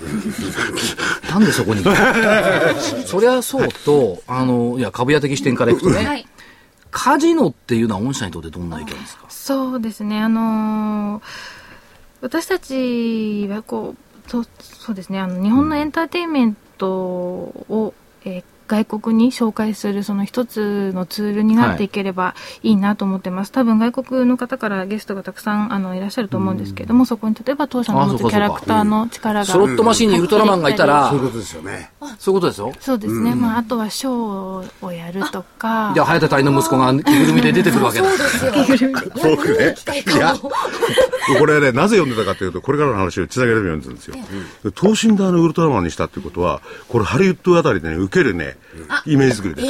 [1.30, 1.84] なんでそこに？
[3.06, 6.28] そりゃそうとあのいや株屋的視点からいくとね、はい。
[6.92, 9.26] カジノっていうのは御社にとってどんな意見ですか？
[9.30, 11.24] そうですね、あのー
[12.24, 17.94] 私たちはこうとそうですねあの日本のエンターテインメントを、
[18.26, 31.62] えー外国に紹介するその一つのツールになっていければいいなと思ってます、多分外国の方からゲストがたくさんあのいらっしゃると思うんですけれども、そこに例えば当社の持つキャラクターの力がスロットマシンにウルトラマンがいたらそういうことですよ。
[31.62, 31.92] ね。
[32.18, 35.92] そういうことですよそうですね、まあ、あとはショーをやるとか。
[35.94, 38.08] じゃあ早田隊の息子が着ぐるみで出てくるわけだ。
[39.16, 39.76] 僕ね。
[40.16, 40.36] いや、
[41.40, 44.24] これね、なぜ読んでたかというと、これからの話をつなげるように読んでるんで
[44.62, 44.72] すよ。
[44.72, 48.58] 等身大のウルトラマンにしたっていうことは、これハリウッドあたりでね、受けるね、
[49.06, 49.68] イメージ作りでい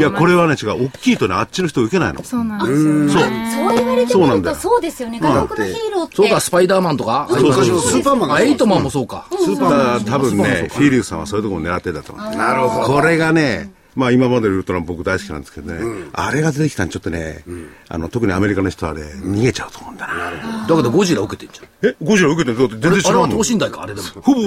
[0.00, 0.86] や、これはね、違う。
[0.86, 2.22] 大きいとね、あっちの人受けないの。
[2.22, 3.52] そうなんですよね。
[3.54, 3.66] そう。
[3.66, 4.56] 言われてみるとそうなんだよ。
[4.56, 5.18] そうですよね。
[5.20, 6.16] 外国のヒーローって。
[6.16, 7.26] そうかスパイダーマンとか。
[7.30, 12.36] そうそうそうスーパーマンがあエイトマンもそうか、スーパー多分ね、フィールさんはそういうところを狙ってたと思う。
[12.36, 12.94] なるほど。
[12.94, 15.80] これがね、まあ今までのウルトラマン僕大好きなんですけどね、
[16.12, 17.42] あれが出てきたんちょっとね、
[17.88, 20.66] あの、特にアメリカの人はね、逃げちゃうと思うんだな。
[20.68, 21.90] だけどゴジラ受けてんじゃん。
[21.90, 22.58] え、ゴジラ受けてる？
[22.58, 23.38] だって全然違あれはうもん。
[23.38, 24.06] 等身大かあれでも。
[24.22, 24.40] ほぼ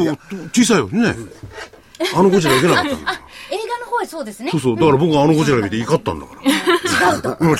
[0.53, 1.15] 小さいよね。
[2.15, 3.11] あのゴジラ受けなかったんだ。
[3.51, 4.61] 映画の方はそうですねそう。
[4.61, 4.75] そう。
[4.75, 7.15] だから僕はあのゴジラ見て怒ったんだから。
[7.15, 7.37] 違うと。
[7.39, 7.57] うん、違う。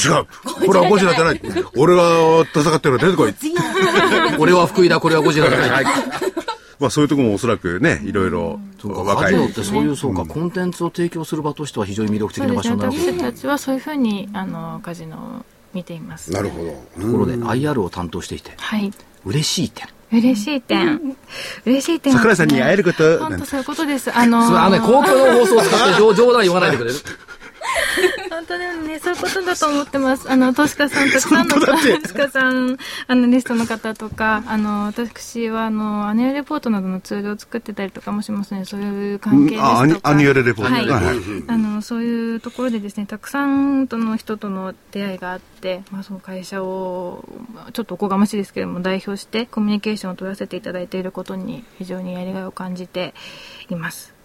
[0.66, 1.42] これはゴジラじゃない。
[1.76, 3.36] 俺が戦ってるから出てこい。
[4.40, 5.86] 俺は福井だこれはゴジラだ、はい、
[6.80, 15.20] まあそういうところもおそらくね、いろいろそうか、若いカジノってそういう、そうか、コンテンツを提供する場としては非常に魅力的な場そうですね所になるわけ私たちはそういうふうにあのカジノを
[15.74, 17.02] 見ていますなるほど。
[17.06, 18.92] ところで IR を担当していて、はい
[19.24, 19.88] 嬉しい点。
[20.12, 21.16] 嬉しい点。
[21.66, 22.14] 嬉しい点。
[22.14, 23.20] は桜井さんに会えること。
[23.20, 24.16] 本当そういうことです。
[24.16, 26.96] あのそれあのね、公共の放送を使って冗冗談言わないでくれる。
[28.30, 30.30] 本当でもね、そういうことだと思ってます。
[30.30, 38.66] あの、投資家さん、たくさんの投資家さん、アナリストの方とか、あの、私は、あの、アニュアルレポートなどのツールを作ってたりとかもしますね。
[38.66, 39.78] そういう関係ですとか。
[39.78, 40.88] あアニアニュアルレポートはい。
[40.88, 47.26] はいはいあの、そういうところでですね、たくさんとの人との出会いがあって、まあ、その会社を、
[47.74, 53.14] ちょっとおこがましいですけれども、代表してコミュニケーションを取らせていただいていることに、非常にやりがいを感じて
[53.70, 54.21] います。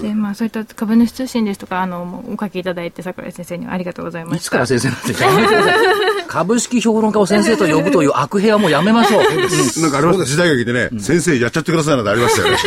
[0.00, 9.22] でまあ、そういった株主通信ですとかあのもうお書きいただいて桜井先生にはありがとうございまいつしたから先生なんて言ってやめてください株式評論家を先生と呼ぶという悪兵はもうやめましょう。
[9.22, 12.58] なんかありました、時代劇でね、先生やっちゃってくださいなんてありましたよね。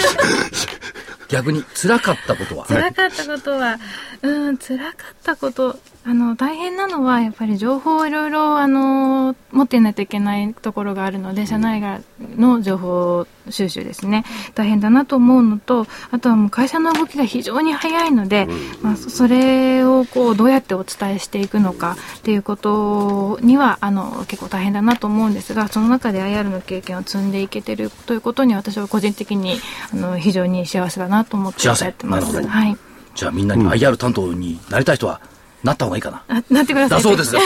[1.28, 2.66] 逆に辛かったことは？
[2.66, 3.78] 辛かったことは、
[4.22, 5.78] うん、辛かったこと、
[6.10, 12.02] あの、大変なのは、やっぱり情報をいろいろ、あの、持っていないといけないところがあるので、社内外
[12.38, 14.24] の情報収集ですね、
[14.56, 18.48] 大変だなと思うのと、あとはもう会社の動きが非常に早いので、
[18.82, 29.60] まあ、そそれをこう、どうやってお伝えしていくのかっていうことには、あの、結構大変だなと思うんですが、その中で IR の経験を積んでいけてるということに、私は個人的に、
[29.92, 32.32] あの、非常に幸せだなと思ってやってます。
[32.34, 32.48] なるほど。
[32.48, 32.78] はい。
[33.14, 35.20] じゃあみんなに IR 担当になりたい人は、
[35.68, 36.24] なった方がいいかな。
[36.30, 36.98] あなってください。
[36.98, 37.34] だそうです。
[37.36, 37.40] だ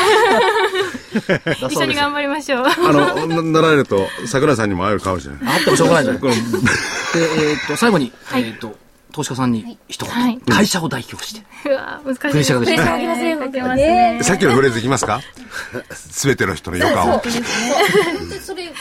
[1.69, 2.65] 一緒に頑張りましょう。
[2.65, 5.55] あの、ななられると、桜井さんにも会えるかもしれない。
[5.55, 6.21] あってもしょうがないじゃない。
[6.21, 8.77] で、えーっと、最後に、えーっと、
[9.11, 10.37] 投資家さんに一言、はい。
[10.39, 11.69] 会社を代表して。
[11.69, 14.19] うわ難しいプレッシャーがね。
[14.23, 15.21] さっきのフレーズいきますか？
[15.91, 17.21] すべての人の余暇を。
[18.41, 18.71] それね。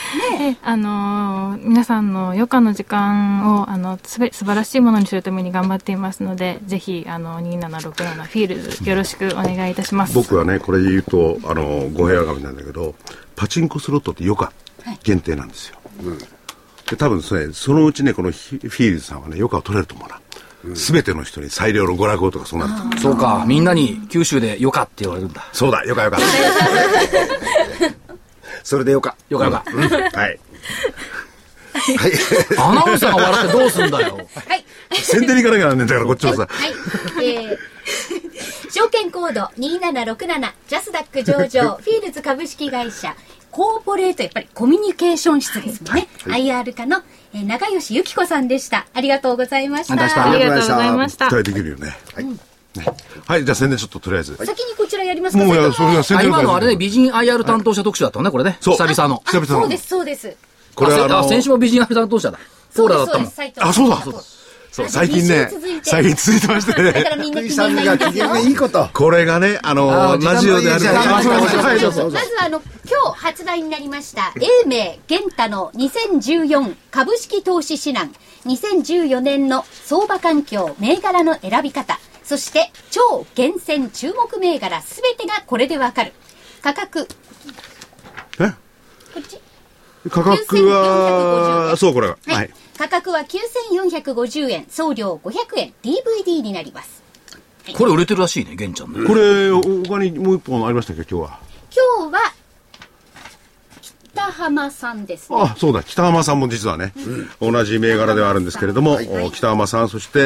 [0.52, 10.14] であのー皆さんの余暇の時間をあのすべ素晴らしいものにするために頑張っていますのでぜひあの2767フィールズよろしくお願いいたします。
[10.14, 12.94] 僕はね、これ言うと、あの、語弊がみなんだけど、
[13.36, 14.52] パチンコスロットって余暇
[15.02, 15.78] 限定なんですよ。
[16.90, 20.20] で、多分それ、そのうちね、このフィールズさんはね、余暇を取れると思うな。
[20.74, 23.00] すべての人に最良の娯楽をとかそうなると。
[23.00, 25.48] そうか、みんなに九州でよかって言われるんだ。
[25.52, 26.30] そうだ、余暇余暇。
[28.62, 29.16] それでよか。
[29.30, 29.64] よかよか。
[29.72, 30.10] うんはい。
[30.10, 30.38] はい。
[32.58, 34.16] アナウンサーが笑ってどうすんだよ。
[34.46, 36.46] はい宣伝に行かなきゃなんねんだから、こっちもさ。
[36.50, 36.74] はい。
[37.24, 37.58] えー
[38.70, 43.16] 証券コード2767ジャスダック上場フィールズ株式会社
[43.50, 47.02] コーポレートやっぱりコミュニケーション室ですもんね、IR 課の、
[47.34, 48.86] えー長吉由紀子さんでした。
[48.94, 49.94] ありがとうございました。
[49.94, 51.28] ありがとうあございました。
[51.28, 51.96] 期待できるよね。
[52.14, 52.24] はい。
[52.24, 52.36] ね
[53.26, 54.36] はい、じゃあ宣伝ちょっととりあえず。
[54.36, 55.44] 先にこちらやりますか？
[55.44, 58.58] もうや、それが宣あ伝今のあれね、美人 IR 担当者特集だったのね、これね。
[58.60, 58.74] そう。
[58.76, 59.22] 久々の。
[59.26, 59.60] 久々の。
[59.62, 60.36] そうですそうです。
[60.74, 62.38] これはあのあ先週も美人 IR 担当者だ。
[62.76, 63.28] ポーラーだったもん。
[63.68, 64.14] あそうだそう、
[64.72, 65.50] 最近ね
[65.82, 67.04] 最近続いてましてだかね。
[67.04, 67.98] らみんな機福井さん嫌がいいんですよ。
[67.98, 68.88] が機嫌がいいこと。
[68.92, 70.84] これがね、ああの、ーラジオである。
[70.84, 78.12] まずはあの今日発売になりました英明玄太の2014株式投資指南。
[78.46, 81.98] 2014年の相場環境銘柄の選び方。
[82.22, 86.12] そして超厳選注目銘柄すべてがこれでわかる。
[86.62, 87.08] 価格。
[88.38, 88.48] え？
[88.48, 88.54] こ
[89.18, 89.40] っち？
[90.10, 92.16] 価格は、そう、これが。
[92.26, 92.50] はい、はい。
[92.80, 97.02] 価格は9450円送料500円 DVD になります
[97.74, 99.06] これ売れてるらしいね、源ちゃんね。
[99.06, 101.38] これ、他にもう一本ありましたっけ、今日は？
[101.98, 102.32] 今日は
[104.14, 106.94] 北浜さんですねあ、そうだ、北浜さんも実はね、
[107.38, 110.22] 同じ銘柄ではあるんですけれども、お北浜さん、そして、え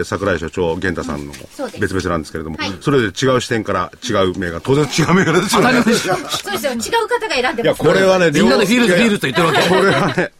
[0.00, 1.34] ー桜井所長、源太さんの
[1.78, 5.82] 別々なんですけれども、はいそれで違う視点から違う銘柄、当然違う銘柄ですよね。
[5.82, 9.20] そうですよ違う方が選んでいや、ますこれはね、みんなでフィールズ、フィールズズ。
[9.20, 9.68] と言ってるわけ。
[9.68, 10.32] これはね、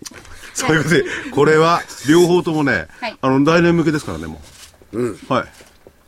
[0.66, 4.40] そういうことで、これは両方ともねはい、あの、来年向けですからね、も
[4.92, 5.16] う。
[5.28, 5.44] はい。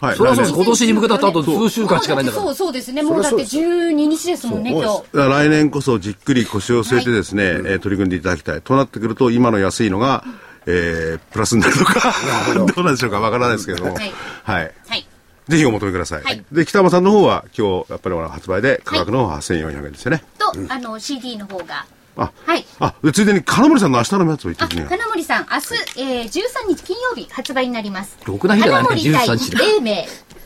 [0.01, 0.17] はい。
[0.17, 2.55] それはそう今年に向けたってあと数週間しかないんだからそう。
[2.55, 8.63] そうですねもうだって12日ですもんね今日来年こそじっくり腰を据えてですね、えー取り組んでいただきたい。
[8.63, 10.25] となってくると、今の安いのが、
[10.67, 12.15] えープラスになるのか、
[12.55, 13.95] どうなんでしょうか、わからないですけれども。
[13.95, 14.13] はい
[14.45, 14.73] はい。
[14.89, 15.07] はい
[15.49, 16.23] ぜひお求めください。
[16.23, 20.23] はいで、北山さんの方は、今日、やっぱり発売で、価格の方は8400円ですよね。
[20.39, 21.87] と、あの CD の方が
[22.17, 22.65] あ、はい。
[22.79, 24.87] あ、でついでに金森さんの明日のやつを言ってあきね。
[24.89, 26.29] 金森さん明日、えー、13
[26.69, 28.17] 日金曜日発売になります。
[28.25, 30.05] ろくな日じゃないね金森対13日だ英明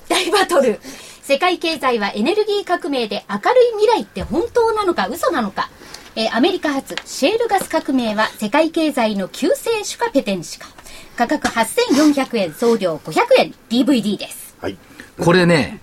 [0.08, 0.80] 大バトル。
[1.22, 5.70] 世界経済はエネルギー革命で明るい未来って本当なのか嘘なのか。
[6.16, 10.68] えーアメリカ発シェールガス革命は世界経済の救世主かペテン師か
[11.16, 14.56] 価格8400円送料500円 DVD です。
[14.60, 14.76] はい。
[15.18, 15.80] これね、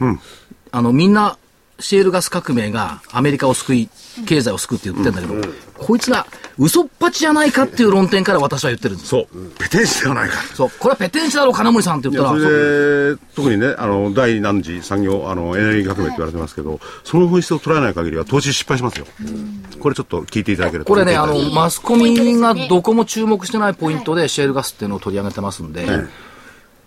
[0.71, 1.37] あの、みんな
[1.81, 3.89] シェールガス革命がアメリカを救い、
[4.25, 6.27] 経済を救うって言ってんだけど、こいつが
[6.57, 9.09] 嘘っぱちじゃないかっていう論点から私は言ってるんです。
[9.09, 9.51] そう。
[9.57, 10.35] ペテン師ではないか。
[10.53, 10.69] そう。
[10.79, 19.07] これはペテン師だろ、金森さんってい言ったら、やそれで、特にね、あの、第何次産業、あの、エネルギー革命って言われてますけど、その本質を捉えない限りは投資失敗しますよ。
[19.79, 20.93] これちょっと聞いていただけると。
[20.93, 25.85] これね、あのマスコミがどこも注目してないポイントでシェールガスっていうのを取り上げてますんで、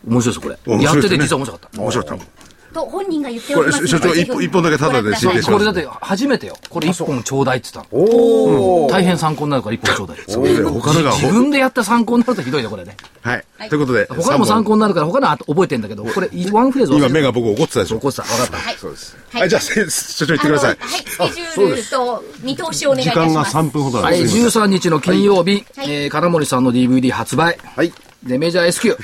[0.07, 0.83] 面白いです、これ。
[0.83, 1.81] やってて実は面白かった。
[1.81, 2.44] 面白かった。
[2.75, 6.57] と本人が言っておりますこれ所長一本一本だけタダで申請しこれだって初めてよ。
[6.69, 8.03] これ一本ちょうだいって言ったの。
[8.03, 10.19] おお、大変参考になるから一本ちょうだい。
[10.29, 12.97] そうで他のが、自分でやった参考になるとひどいね、これね。
[13.23, 13.69] はい。
[13.69, 17.97] ということで、他のも参考になるから、他のは覚えてんだけど、これ、ワンフレーズ今目が僕怒ってたでしょ。
[17.97, 18.23] 怒ってた。
[18.25, 18.79] 分かった。
[18.79, 19.17] そうです。
[19.31, 20.69] はいはい、じゃあ、せ所長言ってください。
[20.69, 23.67] はい、スケジュールと見通しをお願いい時間がたします。
[23.69, 24.33] 3分ほどはい、です。
[24.33, 27.59] すいません13日の金曜日、はいえー金森さんの DVD 発売。
[27.77, 27.93] はい。
[28.23, 28.97] で、メジャー S q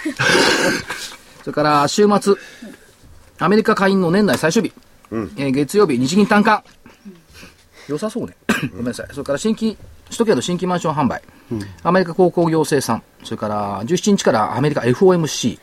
[1.41, 2.35] それから、週末、
[3.41, 4.73] アメリカ下院の年内最終日。
[5.13, 6.63] えー月曜日、日銀単価。
[7.89, 8.37] 良さそうね。
[8.71, 9.07] ごめんなさい。
[9.11, 9.77] それから、新規、
[10.07, 11.23] 首都圏の新規マンション販売。
[11.83, 13.03] アメリカ鉱工業生産。
[13.25, 15.59] それから、17日からアメリカ FOMC。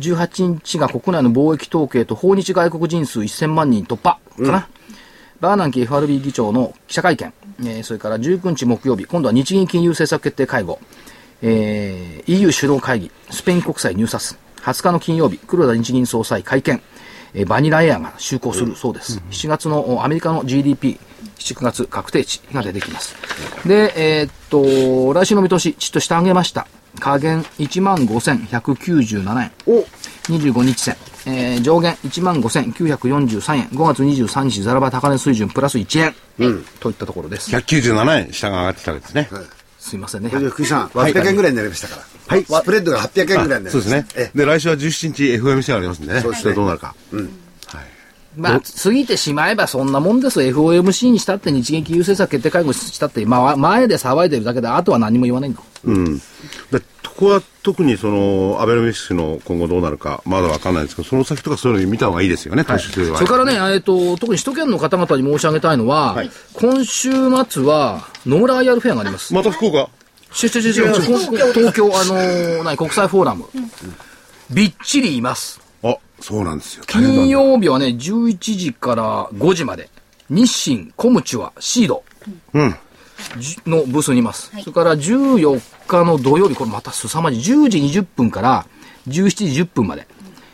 [0.00, 4.68] 18日が国内の貿易統計と訪日外国人数1000万人突破かな。
[5.40, 10.80] バーナンキ FRB 議長の記者会見、えーそれから19日木曜日、今度は日銀金融政策決定会合、
[11.42, 16.80] えー EU 首脳会議、スペイン国債入札、20日の金曜日、黒田日銀総裁会見、
[17.34, 19.20] えーバニラエアが就航するそうです。
[19.30, 20.98] 7月のおアメリカの GDP、
[21.38, 23.14] 7、9月確定値が出てきます。
[23.66, 26.66] で、えーっと、来週の見通し、ちょっと下上げました。
[27.00, 29.50] 下限15,197円。
[29.66, 29.84] お
[30.32, 30.96] 25日線、
[31.26, 36.00] えー上限15,943円、5月23日、ザラバ高値水準プラス1
[36.38, 37.50] 円、といったところです。
[37.50, 39.28] 197円下が上がってきたわけですね。
[39.78, 40.30] すいませんね。
[40.30, 42.02] 福井さん、800円ぐらいになりましたから。
[42.02, 43.72] はいスプレッドが800円ぐらいになりました。
[43.72, 44.38] そうですねえ。
[44.38, 46.20] で、来週は17日 FOMC がありますんでね。
[46.20, 46.94] そうですねそれどうなるか。
[48.36, 50.50] まあ、過ぎてしまえばそんなもんですよ。
[50.50, 55.56] FOMC にしたって日銀金融政策決定会合にしたって、まあ、前で騒いでるだけで、あとは何も言わないの。
[55.84, 56.18] うん。
[56.18, 56.22] で、
[57.14, 67.10] ここは特にその、アベノミクスの今後どうなるか、まだわかんないですけど、その先とかそういうの見た方がいいですよね、投資する場合それからね、えっ、と、特に首都圏の方々に申し上げたいのは、はい今週
[67.48, 69.32] 末は野村 IR フェアがあります。
[69.32, 69.88] また福岡？
[70.42, 73.44] 違う違う違う違う東京、あのー 何、国際フォーラム。
[74.50, 75.60] びっちりいます。
[75.82, 76.84] あ、そうなんですよ。
[76.86, 79.88] 金曜日はね、11時から5時まで、
[80.28, 82.02] 日清、コムチュア、シード
[82.52, 82.74] うん。
[83.38, 84.50] じのブースにいます。
[84.60, 87.54] それから14日の土曜日、これまた凄まじい。
[87.54, 88.66] 10時20分から
[89.08, 90.06] 17時10分まで、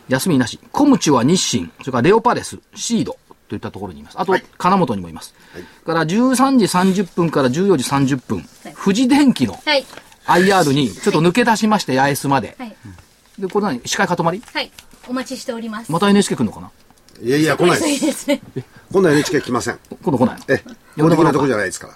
[0.08, 0.58] 休みなし。
[0.72, 3.16] コムチュア、日清、それからレオパレス、シード
[3.50, 4.14] といったところにいます。
[4.18, 5.34] あと、金本にもいます。
[5.52, 6.56] それから13
[6.92, 8.48] 時30分から14時30分、
[8.82, 9.84] 富士電機のはい。
[10.26, 12.54] IR にちょっと抜け出しまして、八重洲まで。
[12.58, 12.76] はい。
[13.38, 13.80] で、これ何？
[13.84, 14.40] 司会か止まり？
[14.54, 14.70] はい。
[15.08, 15.90] お待ちしております。
[15.90, 16.70] また NHK 来るのかな？
[17.20, 18.26] いやいや、来ないいいです。
[18.92, 19.78] 今度は NHK 来ません。
[20.02, 20.44] 今度来ないの？
[20.48, 20.62] え、
[20.94, 21.94] 基本的なとこじゃないですから。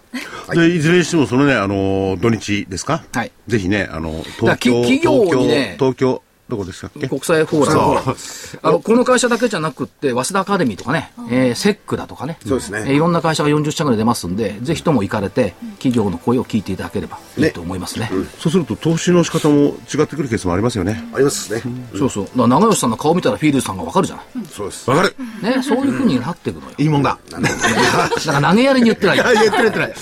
[0.48, 0.58] はい。
[0.70, 3.04] で、いずれにしてもそのね、あの、土日ですか？
[3.12, 7.08] はいぜひね、あの、東京、き企業にね東京、東京、どこですかっけ？
[7.08, 8.16] 国際フォーラム。
[8.62, 12.36] あの、この会社だけじゃなくって、早稲田アカデミーとかね、えーセックだとかね。
[12.46, 18.10] そうですねえーいろんな会社が40社ぐらい出ますんで、ぜひとも行かれて、企業の声を聞いていただければいいと思いますね。
[18.38, 21.02] そうすると投資の仕方も違ってくるケースもありますよね。
[21.14, 21.62] ありますね。
[21.96, 22.24] そうそう。
[22.26, 24.46] だから長吉さんの顔見たらフィールドさんがわかるじゃない？
[24.46, 24.90] そうです。
[24.90, 26.74] わかるね、そういう風になっていくのよ。
[26.76, 27.18] いいもんだ。
[27.30, 29.16] だから投げやりに言ってない。
[29.16, 29.94] いや、言ってない言ってない。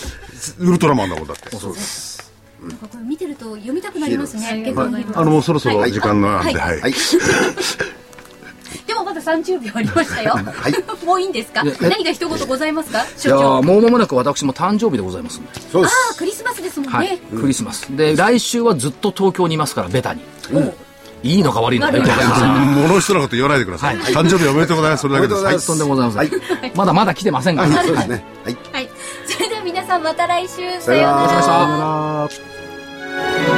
[0.59, 1.51] ウルトラマンだもんだって。
[2.81, 4.63] これ見てると読みたくなりますね。
[4.65, 6.81] 結構あの、もうそろそろ時間なんで、はい。
[6.81, 6.95] はい。
[8.87, 10.35] でもまだ30秒ありましたよ。
[11.05, 11.63] もういいんですか？
[11.81, 13.01] 何か一言ございますか？
[13.03, 15.41] いやもう間もなく私も誕生日でございます。
[15.71, 15.93] そうです。
[15.93, 16.97] ああ、クリスマスですもんね。
[16.99, 17.19] はい。
[17.19, 17.87] クリスマス。
[17.97, 20.23] で、来週はずっと東京にいますから、ベタに。
[21.25, 22.49] いいのか悪いのかよくわかりません。
[22.89, 23.97] 物人のこと言わないでください。
[23.97, 25.03] 誕生日おめでとうございます。
[25.03, 25.43] それだけです。
[25.43, 26.73] はいおめでとうございますとんでもございません。
[26.75, 27.69] まだまだ来てませんから。
[27.85, 28.25] そうですね。
[28.45, 28.57] はい。
[28.73, 28.89] はい。
[29.27, 30.55] それでは皆さんまた来週。
[30.81, 31.29] ささようなら。
[31.29, 32.52] さよなら
[33.13, 33.52] Bye.